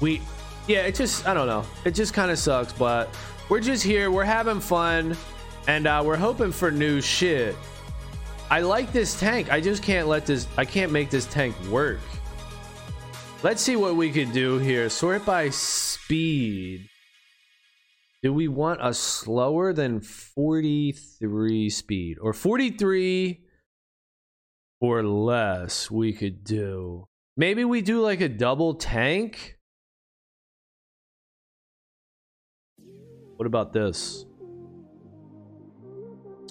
We 0.00 0.20
yeah 0.66 0.80
it 0.80 0.94
just 0.94 1.26
i 1.26 1.34
don't 1.34 1.46
know. 1.46 1.64
It 1.84 1.92
just 1.94 2.14
kind 2.14 2.30
of 2.30 2.38
sucks 2.38 2.72
but 2.72 3.14
we're 3.48 3.60
just 3.60 3.82
here 3.82 4.10
we're 4.10 4.24
having 4.24 4.60
fun 4.60 5.16
and 5.68 5.86
uh, 5.86 6.02
we're 6.04 6.16
hoping 6.16 6.52
for 6.52 6.70
new 6.70 7.00
shit. 7.00 7.56
I 8.50 8.60
like 8.60 8.92
this 8.92 9.18
tank 9.18 9.52
i 9.52 9.60
just 9.60 9.82
can't 9.82 10.08
let 10.08 10.26
this 10.26 10.48
i 10.56 10.64
can't 10.64 10.92
make 10.92 11.10
this 11.10 11.26
tank 11.26 11.54
work. 11.68 12.00
Let's 13.42 13.62
see 13.62 13.76
what 13.76 13.96
we 13.96 14.10
could 14.10 14.32
do 14.32 14.58
here. 14.58 14.90
Sort 14.90 15.24
by 15.24 15.48
speed. 15.48 16.88
Do 18.22 18.34
we 18.34 18.48
want 18.48 18.80
a 18.82 18.92
slower 18.92 19.72
than 19.72 20.02
43 20.02 21.70
speed? 21.70 22.18
Or 22.20 22.34
43 22.34 23.40
or 24.82 25.02
less 25.02 25.90
we 25.90 26.12
could 26.12 26.44
do. 26.44 27.06
Maybe 27.34 27.64
we 27.64 27.80
do 27.80 28.02
like 28.02 28.20
a 28.20 28.28
double 28.28 28.74
tank 28.74 29.56
What 33.40 33.46
about 33.46 33.72
this? 33.72 34.26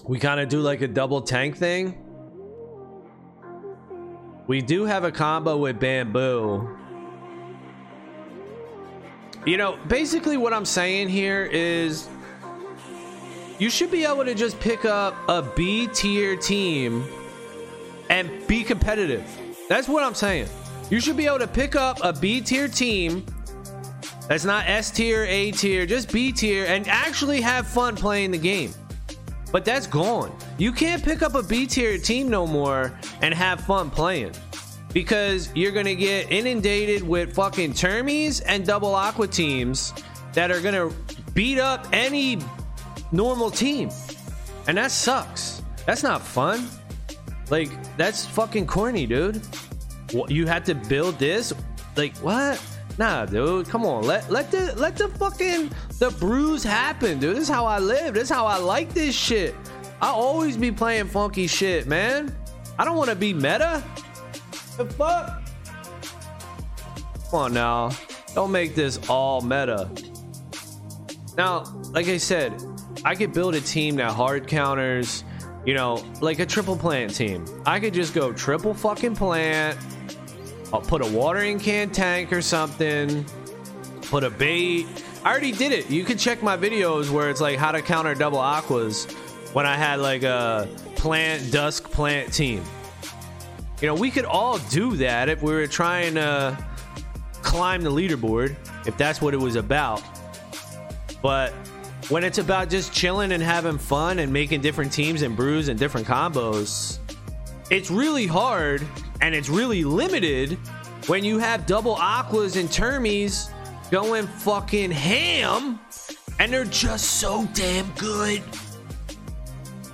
We 0.08 0.18
kind 0.18 0.40
of 0.40 0.48
do 0.48 0.58
like 0.58 0.80
a 0.80 0.88
double 0.88 1.22
tank 1.22 1.56
thing. 1.56 1.96
We 4.48 4.60
do 4.60 4.86
have 4.86 5.04
a 5.04 5.12
combo 5.12 5.56
with 5.56 5.78
bamboo. 5.78 6.68
you 9.46 9.56
know, 9.56 9.78
basically 9.86 10.36
what 10.36 10.52
I'm 10.52 10.64
saying 10.64 11.10
here 11.10 11.44
is 11.52 12.08
you 13.60 13.70
should 13.70 13.92
be 13.92 14.04
able 14.04 14.24
to 14.24 14.34
just 14.34 14.58
pick 14.58 14.84
up 14.84 15.14
a 15.28 15.42
B 15.42 15.86
tier 15.86 16.34
team 16.34 17.04
and 18.08 18.28
be 18.48 18.64
competitive. 18.64 19.22
That's 19.68 19.86
what 19.86 20.02
I'm 20.02 20.16
saying. 20.16 20.48
You 20.90 20.98
should 20.98 21.16
be 21.16 21.28
able 21.28 21.38
to 21.38 21.46
pick 21.46 21.76
up 21.76 22.00
a 22.02 22.12
B 22.12 22.40
tier 22.40 22.66
team 22.66 23.24
that's 24.30 24.44
not 24.44 24.68
S 24.68 24.92
tier, 24.92 25.24
A 25.24 25.50
tier, 25.50 25.86
just 25.86 26.12
B 26.12 26.30
tier, 26.30 26.64
and 26.66 26.86
actually 26.86 27.40
have 27.40 27.66
fun 27.66 27.96
playing 27.96 28.30
the 28.30 28.38
game. 28.38 28.72
But 29.50 29.64
that's 29.64 29.88
gone. 29.88 30.32
You 30.56 30.70
can't 30.70 31.02
pick 31.02 31.22
up 31.22 31.34
a 31.34 31.42
B 31.42 31.66
tier 31.66 31.98
team 31.98 32.28
no 32.30 32.46
more 32.46 32.96
and 33.22 33.34
have 33.34 33.62
fun 33.62 33.90
playing 33.90 34.30
because 34.92 35.50
you're 35.56 35.72
gonna 35.72 35.96
get 35.96 36.30
inundated 36.30 37.02
with 37.02 37.34
fucking 37.34 37.72
termies 37.72 38.40
and 38.46 38.64
double 38.64 38.94
aqua 38.94 39.26
teams 39.26 39.92
that 40.34 40.52
are 40.52 40.60
gonna 40.60 40.92
beat 41.34 41.58
up 41.58 41.88
any 41.92 42.38
normal 43.10 43.50
team, 43.50 43.90
and 44.68 44.78
that 44.78 44.92
sucks. 44.92 45.60
That's 45.86 46.04
not 46.04 46.22
fun. 46.22 46.68
Like 47.50 47.70
that's 47.96 48.26
fucking 48.26 48.68
corny, 48.68 49.06
dude. 49.06 49.42
You 50.28 50.46
had 50.46 50.64
to 50.66 50.76
build 50.76 51.18
this? 51.18 51.52
Like 51.96 52.16
what? 52.18 52.62
Nah, 53.00 53.24
dude. 53.24 53.66
Come 53.66 53.86
on. 53.86 54.04
Let 54.04 54.30
let 54.30 54.50
the 54.50 54.74
let 54.76 54.94
the 54.94 55.08
fucking 55.08 55.70
the 55.98 56.10
bruise 56.20 56.62
happen, 56.62 57.18
dude. 57.18 57.34
This 57.34 57.44
is 57.44 57.48
how 57.48 57.64
I 57.64 57.78
live. 57.78 58.12
This 58.12 58.24
is 58.24 58.28
how 58.28 58.44
I 58.44 58.58
like 58.58 58.92
this 58.92 59.14
shit. 59.14 59.54
I 60.02 60.08
always 60.08 60.58
be 60.58 60.70
playing 60.70 61.06
funky 61.06 61.46
shit, 61.46 61.86
man. 61.86 62.36
I 62.78 62.84
don't 62.84 62.98
want 62.98 63.08
to 63.08 63.16
be 63.16 63.32
meta. 63.32 63.82
The 64.76 64.84
fuck? 64.84 65.42
Come 67.30 67.40
on 67.40 67.54
now. 67.54 67.92
Don't 68.34 68.52
make 68.52 68.74
this 68.74 69.00
all 69.08 69.40
meta. 69.40 69.90
Now, 71.38 71.64
like 71.92 72.06
I 72.06 72.18
said, 72.18 72.62
I 73.02 73.14
could 73.14 73.32
build 73.32 73.54
a 73.54 73.62
team 73.62 73.96
that 73.96 74.12
hard 74.12 74.46
counters, 74.46 75.24
you 75.64 75.72
know, 75.72 76.04
like 76.20 76.38
a 76.38 76.44
triple 76.44 76.76
plant 76.76 77.14
team. 77.14 77.46
I 77.64 77.80
could 77.80 77.94
just 77.94 78.12
go 78.12 78.34
triple 78.34 78.74
fucking 78.74 79.16
plant. 79.16 79.78
I'll 80.72 80.80
put 80.80 81.02
a 81.02 81.06
watering 81.06 81.58
can 81.58 81.90
tank 81.90 82.32
or 82.32 82.42
something. 82.42 83.24
Put 84.02 84.24
a 84.24 84.30
bait. 84.30 84.86
I 85.24 85.30
already 85.30 85.52
did 85.52 85.72
it. 85.72 85.90
You 85.90 86.04
can 86.04 86.16
check 86.16 86.42
my 86.42 86.56
videos 86.56 87.10
where 87.10 87.28
it's 87.28 87.40
like 87.40 87.58
how 87.58 87.72
to 87.72 87.82
counter 87.82 88.14
double 88.14 88.38
aquas 88.38 89.06
when 89.52 89.66
I 89.66 89.74
had 89.76 90.00
like 90.00 90.22
a 90.22 90.68
plant 90.94 91.52
dusk 91.52 91.90
plant 91.90 92.32
team. 92.32 92.62
You 93.80 93.88
know, 93.88 93.94
we 93.94 94.10
could 94.10 94.24
all 94.24 94.58
do 94.70 94.96
that 94.96 95.28
if 95.28 95.42
we 95.42 95.52
were 95.52 95.66
trying 95.66 96.14
to 96.14 96.56
climb 97.42 97.82
the 97.82 97.90
leaderboard, 97.90 98.56
if 98.86 98.96
that's 98.96 99.20
what 99.20 99.34
it 99.34 99.38
was 99.38 99.56
about. 99.56 100.02
But 101.22 101.52
when 102.08 102.22
it's 102.24 102.38
about 102.38 102.70
just 102.70 102.92
chilling 102.92 103.32
and 103.32 103.42
having 103.42 103.78
fun 103.78 104.18
and 104.18 104.32
making 104.32 104.60
different 104.60 104.92
teams 104.92 105.22
and 105.22 105.36
brews 105.36 105.68
and 105.68 105.78
different 105.78 106.06
combos, 106.06 106.98
it's 107.70 107.90
really 107.90 108.26
hard 108.26 108.86
and 109.20 109.34
it's 109.34 109.48
really 109.48 109.84
limited 109.84 110.58
when 111.06 111.24
you 111.24 111.38
have 111.38 111.66
double 111.66 111.94
aquas 111.94 112.56
and 112.56 112.68
termies 112.68 113.50
going 113.90 114.26
fucking 114.26 114.90
ham 114.90 115.78
and 116.38 116.52
they're 116.52 116.64
just 116.64 117.20
so 117.20 117.46
damn 117.52 117.90
good. 117.92 118.42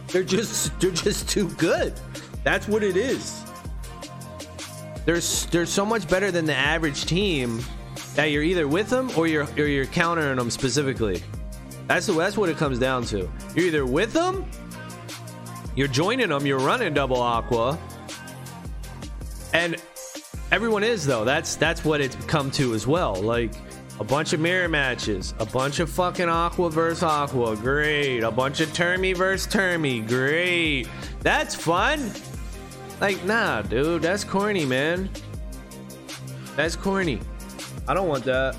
They're 0.09 0.23
just 0.23 0.79
they're 0.81 0.91
just 0.93 1.29
too 1.29 1.49
good. 1.51 1.93
That's 2.45 2.69
what 2.69 2.83
it 2.83 2.97
is. 2.97 3.43
There's 5.05 5.47
there's 5.47 5.71
so 5.71 5.85
much 5.85 6.09
better 6.09 6.31
than 6.31 6.47
the 6.47 6.55
average 6.55 7.07
team 7.07 7.61
that 8.15 8.27
you're 8.27 8.45
either 8.45 8.69
with 8.69 8.89
them 8.89 9.11
or 9.17 9.27
you're 9.27 9.49
or 9.57 9.67
you're 9.67 9.87
countering 9.87 10.37
them 10.37 10.51
specifically. 10.51 11.23
That's 11.89 12.07
that's 12.07 12.37
what 12.37 12.49
it 12.49 12.57
comes 12.57 12.79
down 12.79 13.05
to. 13.07 13.29
You're 13.55 13.67
either 13.67 13.87
with 13.87 14.13
them, 14.13 14.47
you're 15.75 15.89
joining 15.89 16.29
them, 16.29 16.47
you're 16.47 16.59
running 16.61 16.95
double 16.95 17.21
aqua, 17.21 17.79
and 19.57 19.77
everyone 20.53 20.85
is 20.85 21.07
though. 21.07 21.25
That's 21.25 21.57
that's 21.57 21.83
what 21.85 22.03
it's 22.03 22.15
come 22.27 22.51
to 22.53 22.75
as 22.75 22.87
well. 22.87 23.15
Like 23.15 23.53
a 23.99 24.05
bunch 24.05 24.35
of 24.35 24.41
mirror 24.41 24.69
matches, 24.69 25.33
a 25.39 25.47
bunch 25.47 25.81
of 25.81 25.89
fucking 25.89 26.29
aqua 26.29 26.71
versus 26.71 27.03
aqua, 27.03 27.57
great. 27.57 28.21
A 28.21 28.31
bunch 28.31 28.61
of 28.61 28.69
termy 28.71 29.17
versus 29.17 29.51
termy, 29.51 30.07
great. 30.07 30.89
That's 31.21 31.55
fun. 31.55 32.13
Like 33.01 33.25
nah, 33.25 33.63
dude, 33.63 34.03
that's 34.03 34.25
corny, 34.25 34.67
man. 34.67 35.09
That's 36.55 36.77
corny. 36.77 37.19
I 37.89 37.95
don't 37.95 38.09
want 38.09 38.25
that. 38.25 38.57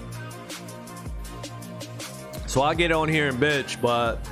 So 2.48 2.64
I 2.64 2.74
get 2.74 2.92
on 2.92 3.08
here 3.08 3.28
and 3.28 3.40
bitch, 3.40 3.80
but 3.82 4.28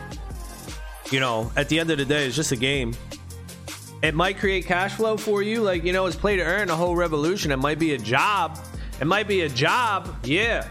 you 1.11 1.19
know, 1.19 1.51
at 1.55 1.69
the 1.69 1.79
end 1.79 1.91
of 1.91 1.99
the 1.99 2.05
day, 2.05 2.25
it's 2.25 2.35
just 2.35 2.51
a 2.51 2.55
game. 2.55 2.95
It 4.05 4.13
might 4.13 4.37
create 4.37 4.67
cash 4.67 4.93
flow 4.93 5.17
for 5.17 5.41
you, 5.41 5.63
like 5.63 5.83
you 5.83 5.91
know, 5.91 6.05
it's 6.05 6.15
play 6.15 6.35
to 6.35 6.43
earn 6.43 6.69
a 6.69 6.75
whole 6.75 6.95
revolution. 6.95 7.51
It 7.51 7.57
might 7.57 7.79
be 7.79 7.95
a 7.95 7.97
job. 7.97 8.59
It 9.01 9.07
might 9.07 9.27
be 9.27 9.41
a 9.41 9.49
job. 9.49 10.15
Yeah, 10.23 10.67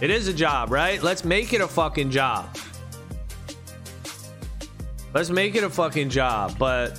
it 0.00 0.10
is 0.10 0.26
a 0.26 0.34
job, 0.34 0.72
right? 0.72 1.00
Let's 1.00 1.24
make 1.24 1.52
it 1.52 1.60
a 1.60 1.68
fucking 1.68 2.10
job. 2.10 2.58
Let's 5.14 5.30
make 5.30 5.54
it 5.54 5.62
a 5.62 5.70
fucking 5.70 6.10
job, 6.10 6.58
but 6.58 6.98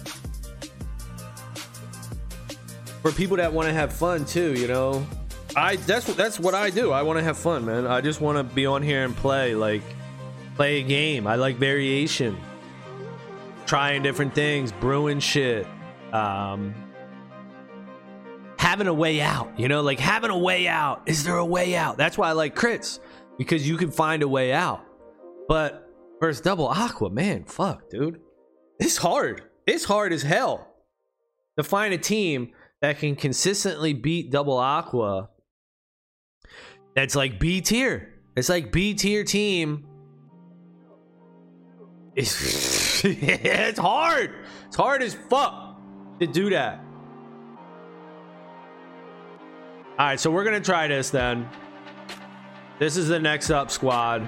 for 3.01 3.12
people 3.12 3.36
that 3.36 3.51
want 3.51 3.67
to 3.67 3.73
have 3.73 3.91
fun 3.91 4.23
too, 4.23 4.53
you 4.53 4.69
know, 4.69 5.06
I 5.58 5.75
that's 5.75 6.06
that's 6.15 6.39
what 6.39 6.53
I 6.53 6.69
do. 6.69 6.93
I 6.93 7.01
want 7.01 7.19
to 7.19 7.23
have 7.23 7.38
fun, 7.38 7.65
man. 7.65 7.86
I 7.86 7.99
just 7.99 8.21
want 8.21 8.38
to 8.38 8.45
be 8.45 8.65
on 8.65 8.82
here 8.82 9.03
and 9.03 9.13
play, 9.13 9.56
like 9.56 9.84
play 10.56 10.79
a 10.79 10.84
game. 10.84 11.27
I 11.27 11.36
like 11.36 11.58
variation, 11.58 12.38
trying 13.65 14.04
different 14.04 14.34
things, 14.34 14.71
brewing 14.71 15.19
shit, 15.19 15.67
um, 16.12 16.73
having 18.58 18.88
a 18.88 18.93
way 18.93 19.21
out. 19.21 19.58
You 19.60 19.67
know, 19.67 19.82
like 19.82 19.99
having 19.99 20.30
a 20.30 20.38
way 20.38 20.67
out. 20.67 21.04
Is 21.06 21.23
there 21.23 21.38
a 21.38 21.45
way 21.45 21.76
out? 21.76 21.97
That's 21.97 22.17
why 22.17 22.30
I 22.30 22.34
like 22.34 22.56
crits 22.56 22.99
because 23.38 23.67
you 23.67 23.78
can 23.78 23.91
find 23.91 24.23
a 24.23 24.28
way 24.28 24.54
out. 24.54 24.86
But 25.47 25.89
first 26.19 26.43
double 26.43 26.67
aqua, 26.67 27.10
man, 27.10 27.45
fuck, 27.45 27.89
dude, 27.89 28.19
it's 28.80 28.97
hard. 28.97 29.43
It's 29.65 29.86
hard 29.86 30.13
as 30.13 30.23
hell 30.23 30.76
to 31.58 31.63
find 31.63 31.93
a 31.93 31.97
team 31.97 32.52
that 32.82 32.99
can 32.99 33.15
consistently 33.15 33.93
beat 33.93 34.32
double 34.32 34.58
aqua 34.58 35.30
that's 36.95 37.15
like 37.15 37.39
B 37.39 37.62
tier. 37.62 38.13
It's 38.36 38.49
like 38.49 38.71
B 38.71 38.93
tier 38.93 39.23
team. 39.23 39.88
It's, 42.15 42.83
it's 43.06 43.80
hard. 43.80 44.34
It's 44.68 44.78
hard 44.78 45.04
as 45.04 45.13
fuck 45.13 45.78
to 46.20 46.28
do 46.28 46.50
that. 46.52 46.84
All 50.00 50.08
right, 50.08 50.20
so 50.20 50.32
we're 50.32 50.46
gonna 50.46 50.62
try 50.62 50.88
this 50.88 51.10
then. 51.10 51.50
This 52.80 52.96
is 52.96 53.10
the 53.10 53.20
next 53.20 53.50
up 53.50 53.70
squad. 53.70 54.28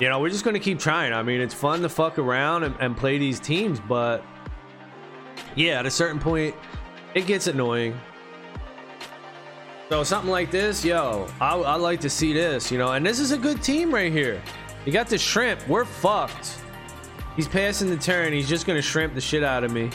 You 0.00 0.08
know, 0.08 0.18
we're 0.18 0.30
just 0.30 0.44
gonna 0.44 0.58
keep 0.58 0.80
trying. 0.80 1.12
I 1.12 1.22
mean, 1.22 1.40
it's 1.40 1.54
fun 1.54 1.80
to 1.82 1.88
fuck 1.88 2.18
around 2.18 2.64
and, 2.64 2.74
and 2.80 2.96
play 2.96 3.18
these 3.18 3.38
teams, 3.38 3.78
but 3.78 4.24
yeah, 5.54 5.78
at 5.78 5.86
a 5.86 5.90
certain 5.90 6.18
point, 6.18 6.56
it 7.14 7.26
gets 7.26 7.46
annoying. 7.46 7.98
So 9.88 10.02
something 10.02 10.30
like 10.30 10.50
this, 10.50 10.84
yo, 10.84 11.28
I, 11.40 11.54
I 11.54 11.76
like 11.76 12.00
to 12.00 12.10
see 12.10 12.32
this, 12.32 12.72
you 12.72 12.78
know. 12.78 12.92
And 12.92 13.06
this 13.06 13.20
is 13.20 13.30
a 13.30 13.38
good 13.38 13.62
team 13.62 13.94
right 13.94 14.10
here. 14.10 14.42
You 14.84 14.92
got 14.92 15.06
the 15.06 15.18
shrimp. 15.18 15.68
We're 15.68 15.84
fucked. 15.84 16.61
He's 17.36 17.48
passing 17.48 17.88
the 17.88 17.96
turn. 17.96 18.32
He's 18.32 18.48
just 18.48 18.66
gonna 18.66 18.82
shrimp 18.82 19.14
the 19.14 19.20
shit 19.20 19.42
out 19.42 19.64
of 19.64 19.72
me. 19.72 19.90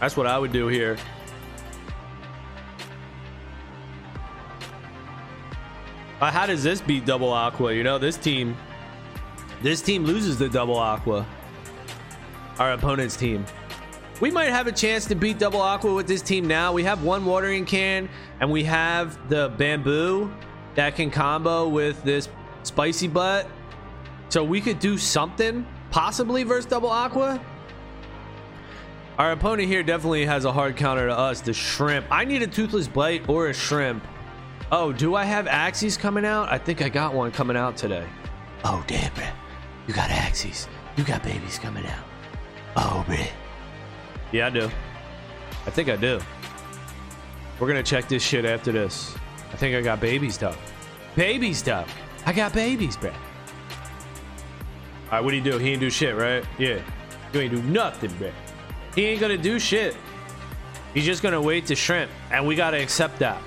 That's 0.00 0.16
what 0.16 0.26
I 0.26 0.38
would 0.38 0.52
do 0.52 0.68
here. 0.68 0.96
Uh, 6.20 6.30
how 6.30 6.46
does 6.46 6.62
this 6.62 6.80
beat 6.80 7.04
double 7.04 7.32
aqua? 7.32 7.72
You 7.72 7.84
know, 7.84 7.98
this 7.98 8.16
team, 8.16 8.56
this 9.62 9.82
team 9.82 10.04
loses 10.04 10.38
the 10.38 10.48
double 10.48 10.78
aqua. 10.78 11.26
Our 12.58 12.72
opponent's 12.72 13.16
team. 13.16 13.44
We 14.20 14.30
might 14.30 14.50
have 14.50 14.66
a 14.66 14.72
chance 14.72 15.06
to 15.06 15.14
beat 15.14 15.38
double 15.38 15.60
aqua 15.60 15.92
with 15.92 16.06
this 16.06 16.22
team 16.22 16.46
now. 16.46 16.72
We 16.72 16.84
have 16.84 17.02
one 17.02 17.24
watering 17.24 17.64
can 17.64 18.08
and 18.40 18.50
we 18.50 18.64
have 18.64 19.28
the 19.28 19.52
bamboo 19.58 20.32
that 20.76 20.96
can 20.96 21.10
combo 21.10 21.68
with 21.68 22.02
this 22.04 22.28
spicy 22.62 23.08
butt. 23.08 23.48
So 24.34 24.42
we 24.42 24.60
could 24.60 24.80
do 24.80 24.98
something 24.98 25.64
possibly 25.92 26.42
versus 26.42 26.66
double 26.66 26.88
aqua. 26.88 27.40
Our 29.16 29.30
opponent 29.30 29.68
here 29.68 29.84
definitely 29.84 30.26
has 30.26 30.44
a 30.44 30.50
hard 30.50 30.76
counter 30.76 31.06
to 31.06 31.16
us, 31.16 31.40
the 31.40 31.52
shrimp. 31.52 32.04
I 32.10 32.24
need 32.24 32.42
a 32.42 32.48
toothless 32.48 32.88
bite 32.88 33.28
or 33.28 33.46
a 33.46 33.54
shrimp. 33.54 34.04
Oh, 34.72 34.92
do 34.92 35.14
I 35.14 35.22
have 35.22 35.46
axes 35.46 35.96
coming 35.96 36.24
out? 36.24 36.50
I 36.50 36.58
think 36.58 36.82
I 36.82 36.88
got 36.88 37.14
one 37.14 37.30
coming 37.30 37.56
out 37.56 37.76
today. 37.76 38.04
Oh, 38.64 38.82
damn, 38.88 39.14
bro. 39.14 39.24
You 39.86 39.94
got 39.94 40.10
axes. 40.10 40.66
You 40.96 41.04
got 41.04 41.22
babies 41.22 41.60
coming 41.60 41.86
out. 41.86 42.04
Oh, 42.74 43.04
bro. 43.06 43.18
Yeah, 44.32 44.48
I 44.48 44.50
do. 44.50 44.68
I 45.64 45.70
think 45.70 45.88
I 45.88 45.94
do. 45.94 46.18
We're 47.60 47.68
gonna 47.68 47.84
check 47.84 48.08
this 48.08 48.24
shit 48.24 48.44
after 48.44 48.72
this. 48.72 49.14
I 49.52 49.56
think 49.56 49.76
I 49.76 49.80
got 49.80 50.00
babies, 50.00 50.34
stuff. 50.34 50.58
Babies, 51.14 51.58
stuff. 51.58 51.88
I 52.26 52.32
got 52.32 52.52
babies, 52.52 52.96
bro. 52.96 53.12
All 55.06 55.18
right, 55.18 55.24
what 55.24 55.30
do 55.30 55.36
you 55.36 55.42
do? 55.42 55.58
He 55.58 55.70
ain't 55.70 55.80
do 55.80 55.90
shit, 55.90 56.16
right? 56.16 56.44
Yeah. 56.58 56.80
You 57.32 57.40
ain't 57.40 57.54
do 57.54 57.62
nothing, 57.62 58.12
bro. 58.14 58.30
He 58.94 59.06
ain't 59.06 59.20
gonna 59.20 59.36
do 59.36 59.58
shit. 59.58 59.96
He's 60.94 61.04
just 61.04 61.22
gonna 61.22 61.42
wait 61.42 61.66
to 61.66 61.74
shrimp, 61.74 62.10
and 62.30 62.46
we 62.46 62.54
gotta 62.54 62.80
accept 62.80 63.18
that. 63.18 63.42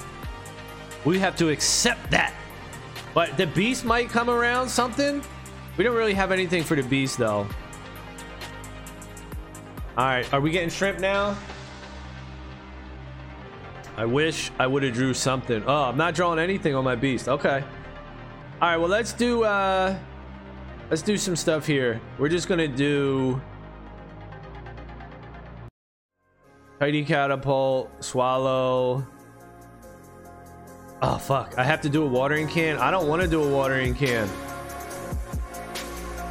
We 1.06 1.20
have 1.20 1.36
to 1.38 1.50
accept 1.50 2.12
that. 2.12 2.34
But 3.14 3.38
the 3.38 3.48
beast 3.48 3.86
might 3.86 4.10
come 4.10 4.30
around 4.30 4.70
something. 4.70 5.24
We 5.78 5.84
don't 5.84 5.96
really 5.96 6.14
have 6.14 6.32
anything 6.32 6.64
for 6.64 6.76
the 6.76 6.84
beast 6.84 7.18
though. 7.18 7.48
All 9.98 10.06
right, 10.06 10.32
are 10.34 10.42
we 10.42 10.52
getting 10.52 10.70
shrimp 10.70 11.00
now? 11.00 11.38
I 13.96 14.06
wish 14.06 14.52
I 14.60 14.68
would 14.68 14.84
have 14.84 14.94
drew 14.94 15.14
something. 15.14 15.64
Oh, 15.66 15.86
I'm 15.86 15.98
not 15.98 16.14
drawing 16.14 16.38
anything 16.38 16.76
on 16.76 16.84
my 16.84 16.96
beast. 16.96 17.28
Okay. 17.28 17.64
All 18.62 18.70
right, 18.70 18.78
well, 18.78 18.90
let's 18.90 19.14
do 19.14 19.44
uh 19.44 19.98
let's 20.90 21.02
do 21.02 21.18
some 21.18 21.36
stuff 21.36 21.66
here. 21.66 22.02
We're 22.18 22.30
just 22.30 22.48
to 22.48 22.68
do 22.68 23.42
Tiny 26.80 27.04
catapult, 27.04 28.04
swallow. 28.04 29.08
Oh 31.02 31.18
fuck, 31.18 31.56
I 31.58 31.64
have 31.64 31.82
to 31.82 31.90
do 31.90 32.04
a 32.04 32.08
watering 32.08 32.48
can. 32.48 32.78
I 32.78 32.92
don't 32.92 33.08
want 33.08 33.24
to 33.24 33.28
do 33.28 33.42
a 33.42 33.52
watering 33.52 33.96
can. 33.96 34.30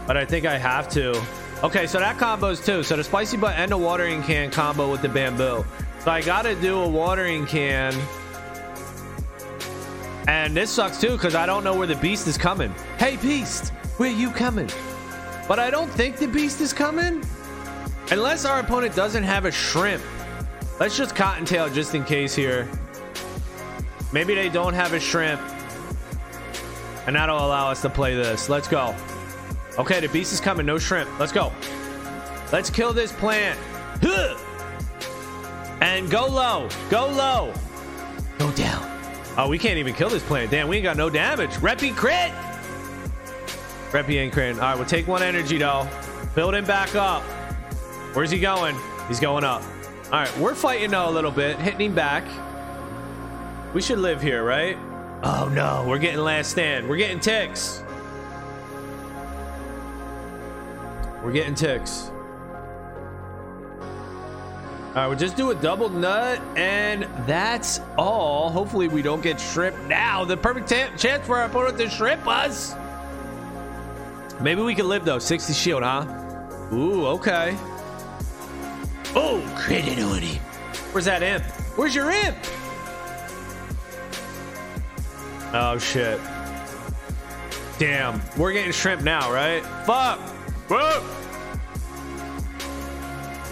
But 0.07 0.17
I 0.17 0.25
think 0.25 0.47
I 0.47 0.57
have 0.57 0.89
to. 0.91 1.21
Okay, 1.65 1.89
so 1.89 1.99
that 1.99 2.17
combos 2.19 2.65
too. 2.65 2.85
So 2.85 2.95
the 2.95 3.03
spicy 3.03 3.37
butt 3.37 3.57
and 3.57 3.73
the 3.73 3.77
watering 3.77 4.23
can 4.23 4.53
combo 4.53 4.89
with 4.89 5.03
the 5.03 5.09
bamboo. 5.09 5.65
So 6.05 6.13
I 6.13 6.23
gotta 6.23 6.55
do 6.55 6.79
a 6.79 6.89
watering 6.89 7.45
can. 7.47 7.93
And 10.29 10.57
this 10.57 10.71
sucks 10.71 11.01
too, 11.01 11.11
because 11.11 11.35
I 11.35 11.47
don't 11.47 11.65
know 11.65 11.75
where 11.75 11.89
the 11.89 11.97
beast 11.97 12.29
is 12.29 12.39
coming. 12.39 12.73
Hey 12.99 13.17
beast, 13.17 13.73
where 13.97 14.11
you 14.11 14.31
coming? 14.31 14.71
But 15.49 15.59
I 15.59 15.71
don't 15.71 15.91
think 15.91 16.17
the 16.17 16.27
beast 16.27 16.61
is 16.61 16.73
coming. 16.73 17.25
Unless 18.11 18.45
our 18.45 18.61
opponent 18.61 18.95
doesn't 18.95 19.25
have 19.25 19.45
a 19.45 19.51
shrimp. 19.51 20.03
Let's 20.79 20.97
just 20.97 21.15
cottontail 21.17 21.71
just 21.71 21.95
in 21.95 22.05
case 22.05 22.35
here. 22.35 22.69
Maybe 24.13 24.35
they 24.35 24.49
don't 24.49 24.75
have 24.75 24.93
a 24.93 25.01
shrimp. 25.01 25.41
And 27.07 27.17
that'll 27.17 27.39
allow 27.39 27.71
us 27.71 27.83
to 27.83 27.91
play 27.91 28.15
this. 28.15 28.49
Let's 28.49 28.69
go. 28.69 28.95
Okay, 29.79 30.01
the 30.01 30.09
beast 30.09 30.33
is 30.33 30.41
coming. 30.41 30.67
No 30.67 30.79
shrimp. 30.79 31.09
Let's 31.19 31.33
go. 31.33 31.53
Let's 32.53 32.71
kill 32.71 32.93
this 32.93 33.13
plant. 33.13 33.59
And 35.81 36.11
go 36.11 36.27
low. 36.27 36.69
Go 36.91 37.09
low. 37.09 37.53
Go 38.39 38.51
down. 38.53 38.91
Oh, 39.39 39.49
we 39.49 39.59
can't 39.59 39.79
even 39.79 39.95
kill 39.95 40.09
this 40.09 40.23
plant. 40.23 40.51
Damn, 40.51 40.69
we 40.69 40.77
ain't 40.77 40.85
got 40.85 40.97
no 40.97 41.11
damage. 41.11 41.51
Reppy 41.51 41.95
crit. 41.95 42.33
Reppy 43.97 44.17
ain't 44.17 44.35
crit. 44.35 44.57
All 44.57 44.61
right, 44.61 44.77
we'll 44.77 44.85
take 44.85 45.07
one 45.07 45.23
energy, 45.23 45.57
though. 45.57 45.89
Build 46.35 46.55
him 46.55 46.67
back 46.67 46.95
up. 46.95 47.23
Where's 48.13 48.31
he 48.31 48.39
going? 48.39 48.77
He's 49.09 49.19
going 49.19 49.43
up. 49.43 49.63
All 50.13 50.21
right, 50.21 50.39
we're 50.39 50.55
fighting 50.55 50.91
now 50.91 51.09
a 51.09 51.11
little 51.11 51.31
bit. 51.31 51.59
Hitting 51.59 51.81
him 51.81 51.95
back. 51.95 52.23
We 53.73 53.81
should 53.81 53.99
live 53.99 54.21
here, 54.21 54.45
right? 54.45 54.77
Oh, 55.23 55.51
no. 55.51 55.87
We're 55.89 55.97
getting 55.97 56.21
last 56.21 56.51
stand. 56.51 56.87
We're 56.87 56.99
getting 56.99 57.21
ticks. 57.21 57.83
We're 61.25 61.33
getting 61.33 61.55
ticks. 61.55 62.11
All 64.89 64.93
right, 64.95 65.07
we'll 65.07 65.17
just 65.17 65.39
do 65.39 65.53
a 65.53 65.55
double 65.55 65.89
nut, 65.89 66.39
and 66.55 67.05
that's 67.27 67.81
all. 67.97 68.51
Hopefully, 68.51 68.89
we 68.89 69.01
don't 69.01 69.23
get 69.23 69.41
shrimp 69.41 69.75
now. 69.87 70.27
The 70.27 70.37
perfect 70.37 70.69
chance 70.69 71.27
for 71.27 71.39
our 71.39 71.47
opponent 71.47 71.79
to 71.79 71.89
shrimp 71.89 72.27
us. 72.27 72.75
Maybe 74.47 74.63
we 74.63 74.77
can 74.77 74.89
live, 74.89 75.05
though. 75.05 75.19
60 75.19 75.53
shield, 75.55 75.83
huh? 75.83 76.07
Ooh, 76.73 77.05
okay. 77.07 77.57
Oh, 79.17 79.43
crit 79.57 79.85
annuity. 79.89 80.37
Where's 80.93 81.07
that 81.07 81.25
imp? 81.25 81.43
Where's 81.75 81.97
your 81.97 82.13
imp? 82.13 82.37
Oh, 85.53 85.79
shit. 85.79 86.21
Damn. 87.81 88.23
We're 88.37 88.53
getting 88.53 88.71
shrimp 88.71 89.03
now, 89.03 89.33
right? 89.33 89.65
Fuck. 89.85 90.21
Whoa. 90.71 91.03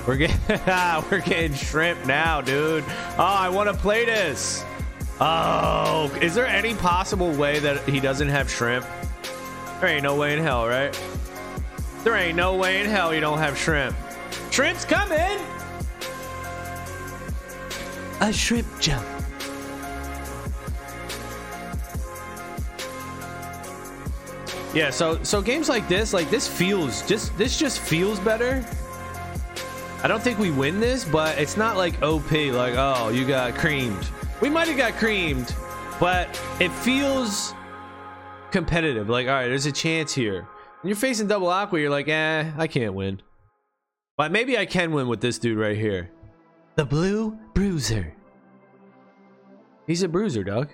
We're 0.07 0.15
getting 0.15 0.39
we're 1.11 1.23
getting 1.23 1.55
shrimp 1.55 2.07
now, 2.07 2.41
dude. 2.41 2.85
Oh, 3.19 3.25
I 3.25 3.49
want 3.49 3.69
to 3.69 3.75
play 3.75 4.05
this. 4.05 4.65
Oh, 5.19 6.17
is 6.23 6.37
there 6.37 6.47
any 6.47 6.77
possible 6.77 7.33
way 7.33 7.59
that 7.59 7.81
he 7.89 7.99
doesn't 7.99 8.29
have 8.29 8.49
shrimp? 8.49 8.87
There 9.81 9.89
ain't 9.89 10.03
no 10.03 10.17
way 10.17 10.33
in 10.33 10.39
hell, 10.39 10.67
right? 10.67 10.99
There 12.05 12.17
ain't 12.17 12.37
no 12.37 12.57
way 12.57 12.81
in 12.81 12.87
hell 12.87 13.15
you 13.15 13.21
don't 13.21 13.39
have 13.39 13.57
shrimp. 13.59 13.97
Shrimp's 14.51 14.85
coming. 14.85 15.41
A 18.21 18.33
shrimp 18.33 18.67
jump. 18.81 19.05
Yeah, 24.75 24.91
so 24.91 25.23
so 25.23 25.41
games 25.41 25.69
like 25.69 25.87
this, 25.87 26.13
like 26.13 26.31
this 26.31 26.49
feels 26.49 27.07
just 27.07 27.37
this 27.39 27.59
just 27.59 27.79
feels 27.79 28.19
better. 28.19 28.65
I 30.03 30.09
don't 30.09 30.23
think 30.23 30.39
we 30.39 30.51
win 30.51 30.81
this, 30.81 31.05
but 31.05 31.39
it's 31.39 31.57
not 31.57 31.77
like 31.77 32.03
OP, 32.03 32.31
like, 32.31 32.75
oh, 32.77 33.09
you 33.09 33.25
got 33.25 33.55
creamed. 33.55 34.07
We 34.41 34.51
might 34.51 34.69
have 34.69 34.77
got 34.77 34.95
creamed, 34.95 35.55
but 35.99 36.29
it 36.61 36.71
feels 36.71 37.55
competitive. 38.55 39.09
Like, 39.09 39.27
all 39.27 39.35
right, 39.35 39.49
there's 39.49 39.67
a 39.67 39.73
chance 39.73 40.15
here. 40.15 40.47
When 40.81 40.89
you're 40.89 40.97
facing 40.97 41.27
double 41.27 41.49
aqua, 41.49 41.81
you're 41.81 41.91
like, 41.91 42.09
eh, 42.09 42.53
I 42.57 42.69
can't 42.69 42.95
win. 42.95 43.21
But 44.17 44.31
maybe 44.31 44.57
I 44.57 44.65
can 44.65 44.93
win 44.93 45.09
with 45.09 45.21
this 45.21 45.39
dude 45.39 45.59
right 45.59 45.77
here. 45.77 46.13
The 46.77 46.85
Blue 46.85 47.37
Bruiser. 47.53 48.15
He's 49.89 50.05
a 50.05 50.09
bruiser, 50.09 50.45
dog. 50.45 50.71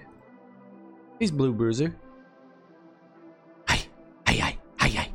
He's 1.18 1.30
Blue 1.30 1.54
Bruiser. 1.54 1.96
Hi, 3.66 3.80
hi, 4.26 4.58
hi, 4.78 4.88
hi. 4.88 5.10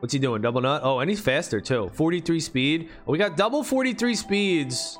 What's 0.00 0.14
he 0.14 0.18
doing? 0.18 0.40
Double 0.40 0.62
nut? 0.62 0.80
Oh, 0.82 1.00
and 1.00 1.10
he's 1.10 1.20
faster 1.20 1.60
too. 1.60 1.90
43 1.92 2.40
speed. 2.40 2.88
Oh, 3.06 3.12
we 3.12 3.18
got 3.18 3.36
double 3.36 3.62
43 3.62 4.14
speeds. 4.14 4.98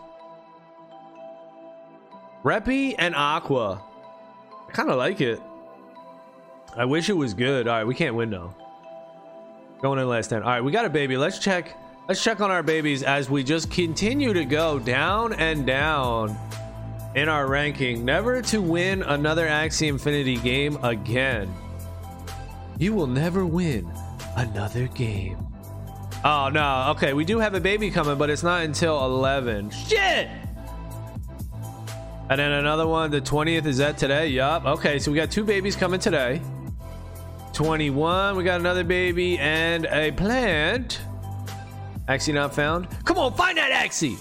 Reppy 2.45 2.95
and 2.99 3.15
Aqua. 3.15 3.83
I 4.69 4.73
kind 4.73 4.91
of 4.91 4.99
like 4.99 5.23
it. 5.23 5.41
I 6.77 6.85
wish 6.85 7.09
it 7.09 7.17
was 7.17 7.33
good. 7.33 7.67
All 7.67 7.75
right, 7.75 7.87
we 7.87 7.95
can't 7.95 8.15
win 8.15 8.31
though. 8.31 8.55
Going 9.81 9.99
in 9.99 10.09
last 10.09 10.29
10. 10.29 10.43
All 10.43 10.49
right, 10.49 10.63
we 10.63 10.73
got 10.73 10.85
a 10.85 10.91
baby. 10.91 11.17
Let's 11.17 11.39
check. 11.39 11.77
Let's 12.07 12.23
check 12.23 12.41
on 12.41 12.51
our 12.51 12.63
babies 12.63 13.03
as 13.03 13.29
we 13.31 13.43
just 13.43 13.71
continue 13.71 14.33
to 14.33 14.45
go 14.45 14.79
down 14.79 15.33
and 15.33 15.67
down 15.67 16.37
in 17.15 17.29
our 17.29 17.47
ranking. 17.47 18.05
Never 18.05 18.43
to 18.43 18.61
win 18.61 19.03
another 19.03 19.47
Axie 19.47 19.89
Infinity 19.89 20.37
game 20.37 20.77
again. 20.85 21.53
You 22.79 22.93
will 22.93 23.07
never 23.07 23.47
win 23.47 23.91
another 24.37 24.87
game. 24.89 25.39
Oh 26.25 26.51
no, 26.53 26.89
okay, 26.91 27.15
we 27.15 27.25
do 27.25 27.39
have 27.39 27.55
a 27.55 27.61
baby 27.61 27.91
coming, 27.91 28.19
but 28.19 28.29
it's 28.31 28.43
not 28.43 28.65
until 28.65 29.05
11. 29.05 29.71
Shit! 29.71 30.29
And 32.29 32.41
then 32.41 32.53
another 32.53 32.87
one, 32.87 33.11
the 33.11 33.21
20th, 33.21 33.67
is 33.67 33.79
that 33.79 33.97
today? 33.97 34.29
Yup. 34.29 34.65
Okay, 34.65 34.99
so 34.99 35.11
we 35.11 35.17
got 35.17 35.31
two 35.31 35.45
babies 35.45 35.77
coming 35.77 36.01
today. 36.01 36.41
21, 37.57 38.37
we 38.37 38.45
got 38.45 38.61
another 38.61 38.85
baby 38.85 39.39
and 39.39 39.87
a 39.87 40.13
plant. 40.13 41.01
Axie 42.07 42.35
not 42.35 42.55
found. 42.55 42.87
Come 43.07 43.17
on, 43.17 43.33
find 43.33 43.57
that 43.57 43.73
Axie! 43.73 44.19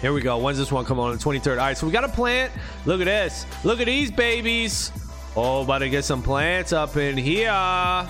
Here 0.00 0.14
we 0.14 0.22
go. 0.22 0.38
When's 0.38 0.56
this 0.56 0.72
one 0.72 0.86
come 0.86 0.98
on? 0.98 1.12
The 1.12 1.22
23rd. 1.22 1.50
All 1.50 1.56
right, 1.58 1.76
so 1.76 1.86
we 1.86 1.92
got 1.92 2.04
a 2.04 2.08
plant. 2.08 2.50
Look 2.86 3.02
at 3.02 3.04
this. 3.04 3.44
Look 3.62 3.78
at 3.78 3.84
these 3.84 4.10
babies. 4.10 4.90
Oh, 5.36 5.60
about 5.60 5.80
to 5.80 5.90
get 5.90 6.02
some 6.06 6.22
plants 6.22 6.72
up 6.72 6.96
in 6.96 7.14
here. 7.14 7.50
And 7.50 8.08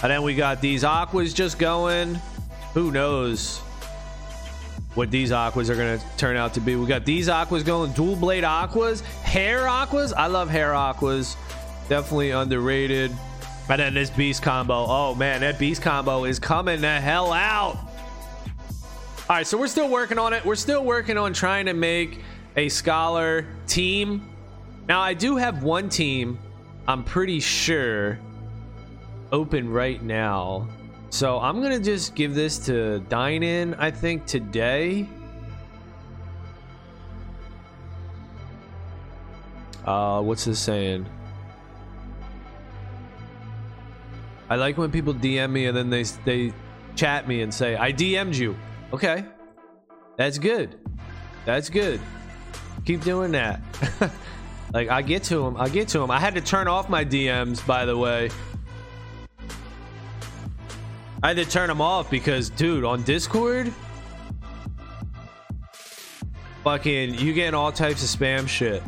then 0.00 0.22
we 0.22 0.36
got 0.36 0.60
these 0.60 0.84
aquas 0.84 1.34
just 1.34 1.58
going. 1.58 2.14
Who 2.74 2.92
knows 2.92 3.58
what 4.94 5.10
these 5.10 5.32
aquas 5.32 5.68
are 5.68 5.74
going 5.74 5.98
to 5.98 6.04
turn 6.16 6.36
out 6.36 6.54
to 6.54 6.60
be. 6.60 6.76
We 6.76 6.86
got 6.86 7.04
these 7.04 7.28
aquas 7.28 7.64
going. 7.64 7.90
Dual 7.92 8.14
blade 8.14 8.44
aquas. 8.44 9.00
Hair 9.00 9.66
aquas. 9.66 10.12
I 10.12 10.28
love 10.28 10.48
hair 10.48 10.74
aquas. 10.74 11.36
Definitely 11.88 12.30
underrated. 12.30 13.10
And 13.68 13.80
then 13.80 13.94
this 13.94 14.10
beast 14.10 14.42
combo. 14.42 14.84
Oh, 14.86 15.14
man. 15.14 15.40
That 15.40 15.58
beast 15.58 15.82
combo 15.82 16.24
is 16.24 16.38
coming 16.38 16.80
the 16.80 17.00
hell 17.00 17.32
out. 17.32 17.76
All 17.76 19.36
right. 19.36 19.46
So 19.46 19.56
we're 19.56 19.68
still 19.68 19.88
working 19.88 20.18
on 20.18 20.32
it. 20.32 20.44
We're 20.44 20.56
still 20.56 20.84
working 20.84 21.16
on 21.16 21.32
trying 21.32 21.66
to 21.66 21.72
make 21.72 22.20
a 22.56 22.68
scholar 22.68 23.46
team. 23.66 24.28
Now, 24.88 25.00
I 25.00 25.14
do 25.14 25.36
have 25.36 25.62
one 25.62 25.88
team. 25.88 26.38
I'm 26.86 27.04
pretty 27.04 27.40
sure 27.40 28.18
open 29.30 29.70
right 29.70 30.02
now. 30.02 30.68
So 31.10 31.38
I'm 31.38 31.60
going 31.60 31.72
to 31.72 31.82
just 31.82 32.14
give 32.14 32.34
this 32.34 32.58
to 32.66 33.00
Dine 33.08 33.42
In, 33.42 33.74
I 33.74 33.90
think, 33.90 34.26
today. 34.26 35.08
Uh, 39.84 40.20
what's 40.22 40.44
this 40.44 40.58
saying? 40.58 41.06
I 44.52 44.56
like 44.56 44.76
when 44.76 44.90
people 44.90 45.14
DM 45.14 45.50
me 45.50 45.64
and 45.64 45.74
then 45.74 45.88
they 45.88 46.02
they 46.26 46.52
chat 46.94 47.26
me 47.26 47.40
and 47.40 47.54
say 47.54 47.74
I 47.74 47.90
DM'd 47.90 48.36
you. 48.36 48.54
Okay, 48.92 49.24
that's 50.18 50.36
good. 50.36 50.78
That's 51.46 51.70
good. 51.70 51.98
Keep 52.84 53.02
doing 53.02 53.32
that. 53.32 53.62
like 54.74 54.90
I 54.90 55.00
get 55.00 55.22
to 55.24 55.38
them. 55.38 55.56
I 55.56 55.70
get 55.70 55.88
to 55.88 56.00
them. 56.00 56.10
I 56.10 56.18
had 56.18 56.34
to 56.34 56.42
turn 56.42 56.68
off 56.68 56.90
my 56.90 57.02
DMs 57.02 57.66
by 57.66 57.86
the 57.86 57.96
way. 57.96 58.28
I 61.22 61.28
had 61.28 61.36
to 61.38 61.46
turn 61.46 61.68
them 61.68 61.80
off 61.80 62.10
because, 62.10 62.50
dude, 62.50 62.84
on 62.84 63.04
Discord, 63.04 63.72
fucking, 66.62 67.14
you 67.14 67.32
getting 67.32 67.54
all 67.54 67.72
types 67.72 68.02
of 68.02 68.20
spam 68.20 68.46
shit. 68.46 68.82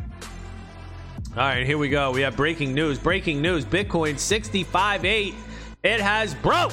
All 1.36 1.42
right, 1.42 1.64
here 1.64 1.78
we 1.78 1.88
go. 1.88 2.10
We 2.10 2.20
have 2.20 2.36
breaking 2.36 2.74
news. 2.74 2.98
Breaking 2.98 3.40
news. 3.40 3.64
Bitcoin 3.64 4.16
65.8. 4.16 5.34
It 5.84 6.00
has 6.00 6.34
broke 6.34 6.72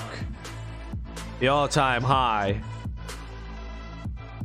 the 1.42 1.50
all-time 1.50 2.02
high. 2.02 2.62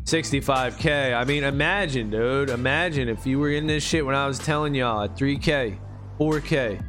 65k. 0.03 1.17
I 1.17 1.25
mean, 1.25 1.45
imagine, 1.45 2.11
dude. 2.11 2.51
Imagine 2.51 3.09
if 3.09 3.25
you 3.25 3.39
were 3.39 3.51
in 3.51 3.69
this 3.69 3.85
shit 3.85 4.05
when 4.05 4.17
I 4.17 4.27
was 4.27 4.41
telling 4.41 4.75
y'all 4.75 5.03
at 5.03 5.17
3k, 5.17 5.79
4k, 6.19 6.85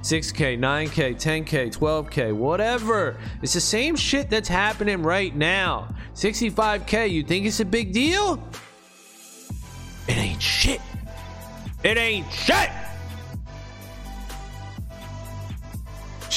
6k, 0.00 0.58
9k, 0.58 1.14
10k, 1.16 1.76
12k, 1.76 2.32
whatever. 2.32 3.18
It's 3.42 3.52
the 3.52 3.60
same 3.60 3.94
shit 3.94 4.30
that's 4.30 4.48
happening 4.48 5.02
right 5.02 5.36
now. 5.36 5.94
65k, 6.14 7.10
you 7.10 7.22
think 7.22 7.44
it's 7.44 7.60
a 7.60 7.64
big 7.66 7.92
deal? 7.92 8.42
It 10.06 10.16
ain't 10.16 10.40
shit. 10.40 10.80
It 11.84 11.98
ain't 11.98 12.32
shit. 12.32 12.70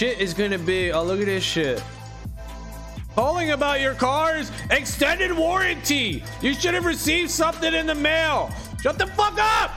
Shit 0.01 0.19
is 0.19 0.33
gonna 0.33 0.57
be. 0.57 0.91
Oh, 0.91 1.03
look 1.03 1.19
at 1.19 1.27
this 1.27 1.43
shit. 1.43 1.79
Calling 3.13 3.51
about 3.51 3.81
your 3.81 3.93
car's 3.93 4.51
extended 4.71 5.31
warranty. 5.31 6.23
You 6.41 6.55
should 6.55 6.73
have 6.73 6.85
received 6.85 7.29
something 7.29 7.71
in 7.71 7.85
the 7.85 7.93
mail. 7.93 8.49
Shut 8.81 8.97
the 8.97 9.05
fuck 9.05 9.37
up. 9.39 9.69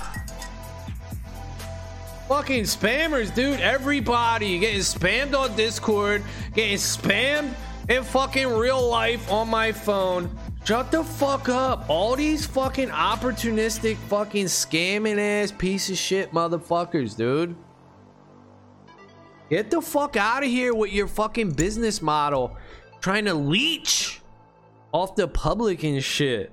Fucking 2.26 2.62
spammers, 2.62 3.34
dude. 3.34 3.60
Everybody 3.60 4.58
getting 4.60 4.80
spammed 4.80 5.38
on 5.38 5.54
Discord, 5.56 6.22
getting 6.54 6.78
spammed 6.78 7.52
in 7.90 8.02
fucking 8.02 8.48
real 8.48 8.80
life 8.88 9.30
on 9.30 9.50
my 9.50 9.72
phone. 9.72 10.34
Shut 10.64 10.90
the 10.90 11.04
fuck 11.04 11.50
up. 11.50 11.84
All 11.90 12.16
these 12.16 12.46
fucking 12.46 12.88
opportunistic, 12.88 13.98
fucking 14.08 14.46
scamming 14.46 15.18
ass 15.18 15.52
piece 15.52 15.90
of 15.90 15.98
shit 15.98 16.32
motherfuckers, 16.32 17.14
dude. 17.14 17.54
Get 19.50 19.70
the 19.70 19.80
fuck 19.80 20.16
out 20.16 20.42
of 20.42 20.48
here 20.48 20.74
with 20.74 20.92
your 20.92 21.06
fucking 21.06 21.52
business 21.52 22.00
model. 22.00 22.56
Trying 23.00 23.26
to 23.26 23.34
leech 23.34 24.22
off 24.92 25.14
the 25.14 25.28
public 25.28 25.82
and 25.84 26.02
shit. 26.02 26.52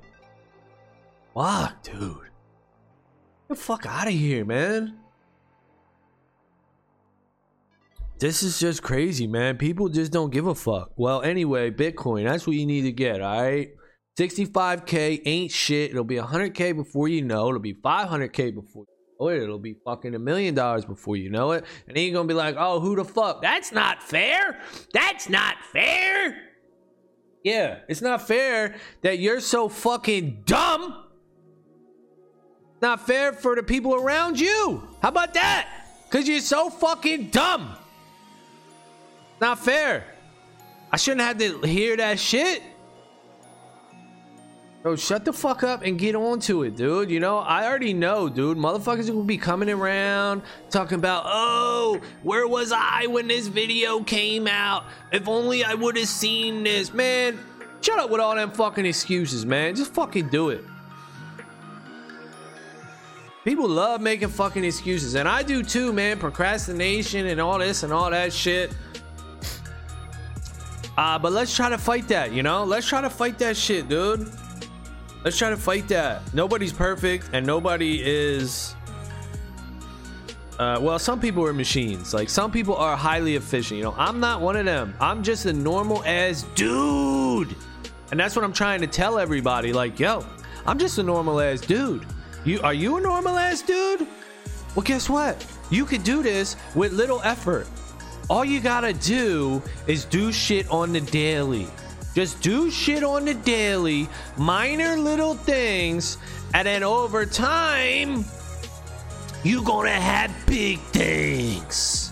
Fuck, 1.33 1.83
dude. 1.83 1.93
Get 1.93 3.49
the 3.49 3.55
fuck 3.55 3.85
out 3.85 4.07
of 4.07 4.13
here, 4.13 4.43
man. 4.43 4.97
This 8.19 8.43
is 8.43 8.59
just 8.59 8.83
crazy, 8.83 9.25
man. 9.25 9.57
People 9.57 9.89
just 9.89 10.11
don't 10.11 10.31
give 10.31 10.45
a 10.45 10.53
fuck. 10.53 10.91
Well, 10.95 11.21
anyway, 11.21 11.71
Bitcoin, 11.71 12.25
that's 12.25 12.45
what 12.45 12.55
you 12.55 12.67
need 12.67 12.83
to 12.83 12.91
get, 12.91 13.21
all 13.21 13.41
right? 13.41 13.71
65k 14.19 15.21
ain't 15.25 15.51
shit. 15.51 15.91
It'll 15.91 16.03
be 16.03 16.17
100k 16.17 16.75
before 16.75 17.07
you 17.07 17.23
know. 17.23 17.47
It'll 17.47 17.59
be 17.59 17.73
500k 17.73 18.53
before 18.53 18.85
it. 19.29 19.41
It'll 19.43 19.59
be 19.59 19.75
fucking 19.85 20.15
a 20.15 20.19
million 20.19 20.55
dollars 20.55 20.85
before 20.85 21.15
you 21.15 21.29
know 21.29 21.51
it. 21.51 21.65
And 21.87 21.95
then 21.95 22.03
you're 22.03 22.13
gonna 22.13 22.27
be 22.27 22.33
like, 22.33 22.55
oh, 22.57 22.79
who 22.79 22.95
the 22.95 23.05
fuck? 23.05 23.41
That's 23.41 23.71
not 23.71 24.01
fair. 24.03 24.59
That's 24.93 25.29
not 25.29 25.55
fair. 25.71 26.37
Yeah, 27.43 27.79
it's 27.87 28.01
not 28.01 28.27
fair 28.27 28.75
that 29.01 29.19
you're 29.19 29.39
so 29.39 29.67
fucking 29.67 30.43
dumb. 30.45 31.05
Not 32.81 33.05
fair 33.05 33.33
for 33.33 33.55
the 33.55 33.63
people 33.63 33.95
around 33.95 34.39
you. 34.39 34.87
How 35.01 35.09
about 35.09 35.33
that? 35.35 35.69
Because 36.09 36.27
you're 36.27 36.39
so 36.39 36.69
fucking 36.69 37.29
dumb. 37.29 37.75
Not 39.39 39.59
fair. 39.59 40.05
I 40.91 40.97
shouldn't 40.97 41.21
have 41.21 41.37
to 41.37 41.67
hear 41.67 41.95
that 41.97 42.19
shit. 42.19 42.61
Bro, 44.81 44.95
shut 44.95 45.25
the 45.25 45.33
fuck 45.33 45.61
up 45.61 45.83
and 45.83 45.99
get 45.99 46.15
on 46.15 46.39
to 46.41 46.63
it, 46.63 46.75
dude. 46.75 47.11
You 47.11 47.19
know, 47.19 47.37
I 47.37 47.67
already 47.67 47.93
know, 47.93 48.29
dude. 48.29 48.57
Motherfuckers 48.57 49.11
will 49.11 49.23
be 49.23 49.37
coming 49.37 49.69
around 49.69 50.41
talking 50.71 50.97
about, 50.97 51.23
oh, 51.27 52.01
where 52.23 52.47
was 52.47 52.71
I 52.71 53.05
when 53.05 53.27
this 53.27 53.45
video 53.45 54.01
came 54.01 54.47
out? 54.47 54.85
If 55.11 55.27
only 55.27 55.63
I 55.63 55.75
would 55.75 55.97
have 55.97 56.07
seen 56.07 56.63
this. 56.63 56.95
Man, 56.95 57.37
shut 57.81 57.99
up 57.99 58.09
with 58.09 58.21
all 58.21 58.35
them 58.35 58.49
fucking 58.49 58.87
excuses, 58.87 59.45
man. 59.45 59.75
Just 59.75 59.93
fucking 59.93 60.29
do 60.29 60.49
it. 60.49 60.63
People 63.43 63.69
love 63.69 64.01
making 64.01 64.29
fucking 64.29 64.63
excuses, 64.63 65.13
and 65.13 65.29
I 65.29 65.43
do 65.43 65.61
too, 65.61 65.93
man. 65.93 66.17
Procrastination 66.17 67.27
and 67.27 67.39
all 67.39 67.59
this 67.59 67.83
and 67.83 67.93
all 67.93 68.09
that 68.09 68.33
shit. 68.33 68.71
Uh, 70.97 71.19
but 71.19 71.31
let's 71.31 71.55
try 71.55 71.69
to 71.69 71.77
fight 71.77 72.07
that, 72.07 72.31
you 72.33 72.41
know? 72.41 72.63
Let's 72.63 72.87
try 72.87 73.01
to 73.01 73.09
fight 73.09 73.37
that 73.39 73.55
shit, 73.55 73.87
dude. 73.87 74.31
Let's 75.23 75.37
try 75.37 75.51
to 75.51 75.57
fight 75.57 75.87
that. 75.89 76.33
Nobody's 76.33 76.73
perfect, 76.73 77.29
and 77.33 77.45
nobody 77.45 78.01
is. 78.03 78.75
Uh, 80.57 80.79
well, 80.81 80.97
some 80.99 81.19
people 81.19 81.45
are 81.45 81.53
machines. 81.53 82.13
Like 82.13 82.29
some 82.29 82.51
people 82.51 82.75
are 82.75 82.95
highly 82.95 83.35
efficient. 83.35 83.77
You 83.77 83.83
know, 83.83 83.95
I'm 83.97 84.19
not 84.19 84.41
one 84.41 84.55
of 84.55 84.65
them. 84.65 84.95
I'm 84.99 85.23
just 85.23 85.45
a 85.45 85.53
normal 85.53 86.03
ass 86.05 86.43
dude, 86.55 87.55
and 88.09 88.19
that's 88.19 88.35
what 88.35 88.43
I'm 88.45 88.53
trying 88.53 88.81
to 88.81 88.87
tell 88.87 89.19
everybody. 89.19 89.73
Like, 89.73 89.99
yo, 89.99 90.25
I'm 90.65 90.79
just 90.79 90.97
a 90.97 91.03
normal 91.03 91.39
ass 91.39 91.61
dude. 91.61 92.05
You 92.43 92.59
are 92.61 92.73
you 92.73 92.97
a 92.97 93.01
normal 93.01 93.37
ass 93.37 93.61
dude? 93.61 94.07
Well, 94.75 94.83
guess 94.83 95.09
what? 95.09 95.45
You 95.69 95.85
could 95.85 96.03
do 96.03 96.23
this 96.23 96.55
with 96.73 96.93
little 96.93 97.21
effort. 97.23 97.67
All 98.29 98.45
you 98.45 98.59
gotta 98.59 98.93
do 98.93 99.61
is 99.87 100.05
do 100.05 100.31
shit 100.31 100.69
on 100.71 100.93
the 100.93 101.01
daily. 101.01 101.67
Just 102.13 102.41
do 102.41 102.69
shit 102.69 103.03
on 103.03 103.25
the 103.25 103.33
daily, 103.33 104.09
minor 104.37 104.97
little 104.97 105.33
things, 105.33 106.17
and 106.53 106.67
then 106.67 106.83
over 106.83 107.25
time, 107.25 108.25
you 109.43 109.63
gonna 109.63 109.89
have 109.89 110.31
big 110.45 110.79
things. 110.79 112.09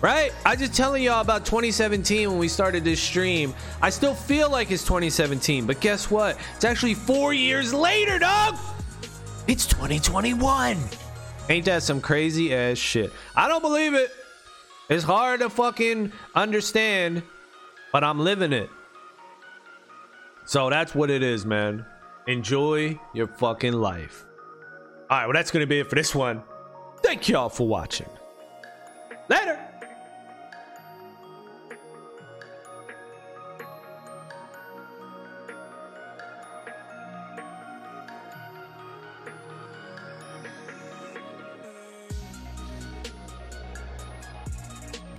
Right? 0.00 0.32
I 0.46 0.54
just 0.54 0.74
telling 0.74 1.02
y'all 1.02 1.20
about 1.20 1.44
2017 1.44 2.30
when 2.30 2.38
we 2.38 2.48
started 2.48 2.84
this 2.84 3.00
stream. 3.00 3.52
I 3.82 3.90
still 3.90 4.14
feel 4.14 4.48
like 4.48 4.70
it's 4.70 4.84
2017, 4.84 5.66
but 5.66 5.80
guess 5.80 6.10
what? 6.10 6.38
It's 6.54 6.64
actually 6.64 6.94
four 6.94 7.34
years 7.34 7.74
later, 7.74 8.18
dog. 8.18 8.56
It's 9.48 9.66
2021. 9.66 10.78
Ain't 11.48 11.64
that 11.64 11.82
some 11.82 12.00
crazy 12.00 12.54
ass 12.54 12.78
shit? 12.78 13.12
I 13.34 13.48
don't 13.48 13.62
believe 13.62 13.94
it. 13.94 14.12
It's 14.88 15.04
hard 15.04 15.40
to 15.40 15.50
fucking 15.50 16.12
understand, 16.34 17.22
but 17.92 18.04
I'm 18.04 18.20
living 18.20 18.52
it. 18.52 18.70
So 20.48 20.70
that's 20.70 20.94
what 20.94 21.10
it 21.10 21.22
is, 21.22 21.44
man. 21.44 21.84
Enjoy 22.26 22.98
your 23.12 23.26
fucking 23.26 23.74
life. 23.74 24.24
All 25.10 25.18
right, 25.18 25.26
well, 25.26 25.34
that's 25.34 25.50
going 25.50 25.60
to 25.60 25.66
be 25.66 25.80
it 25.80 25.90
for 25.90 25.94
this 25.94 26.14
one. 26.14 26.42
Thank 27.02 27.28
y'all 27.28 27.50
for 27.50 27.68
watching. 27.68 28.08
Later. 29.28 29.67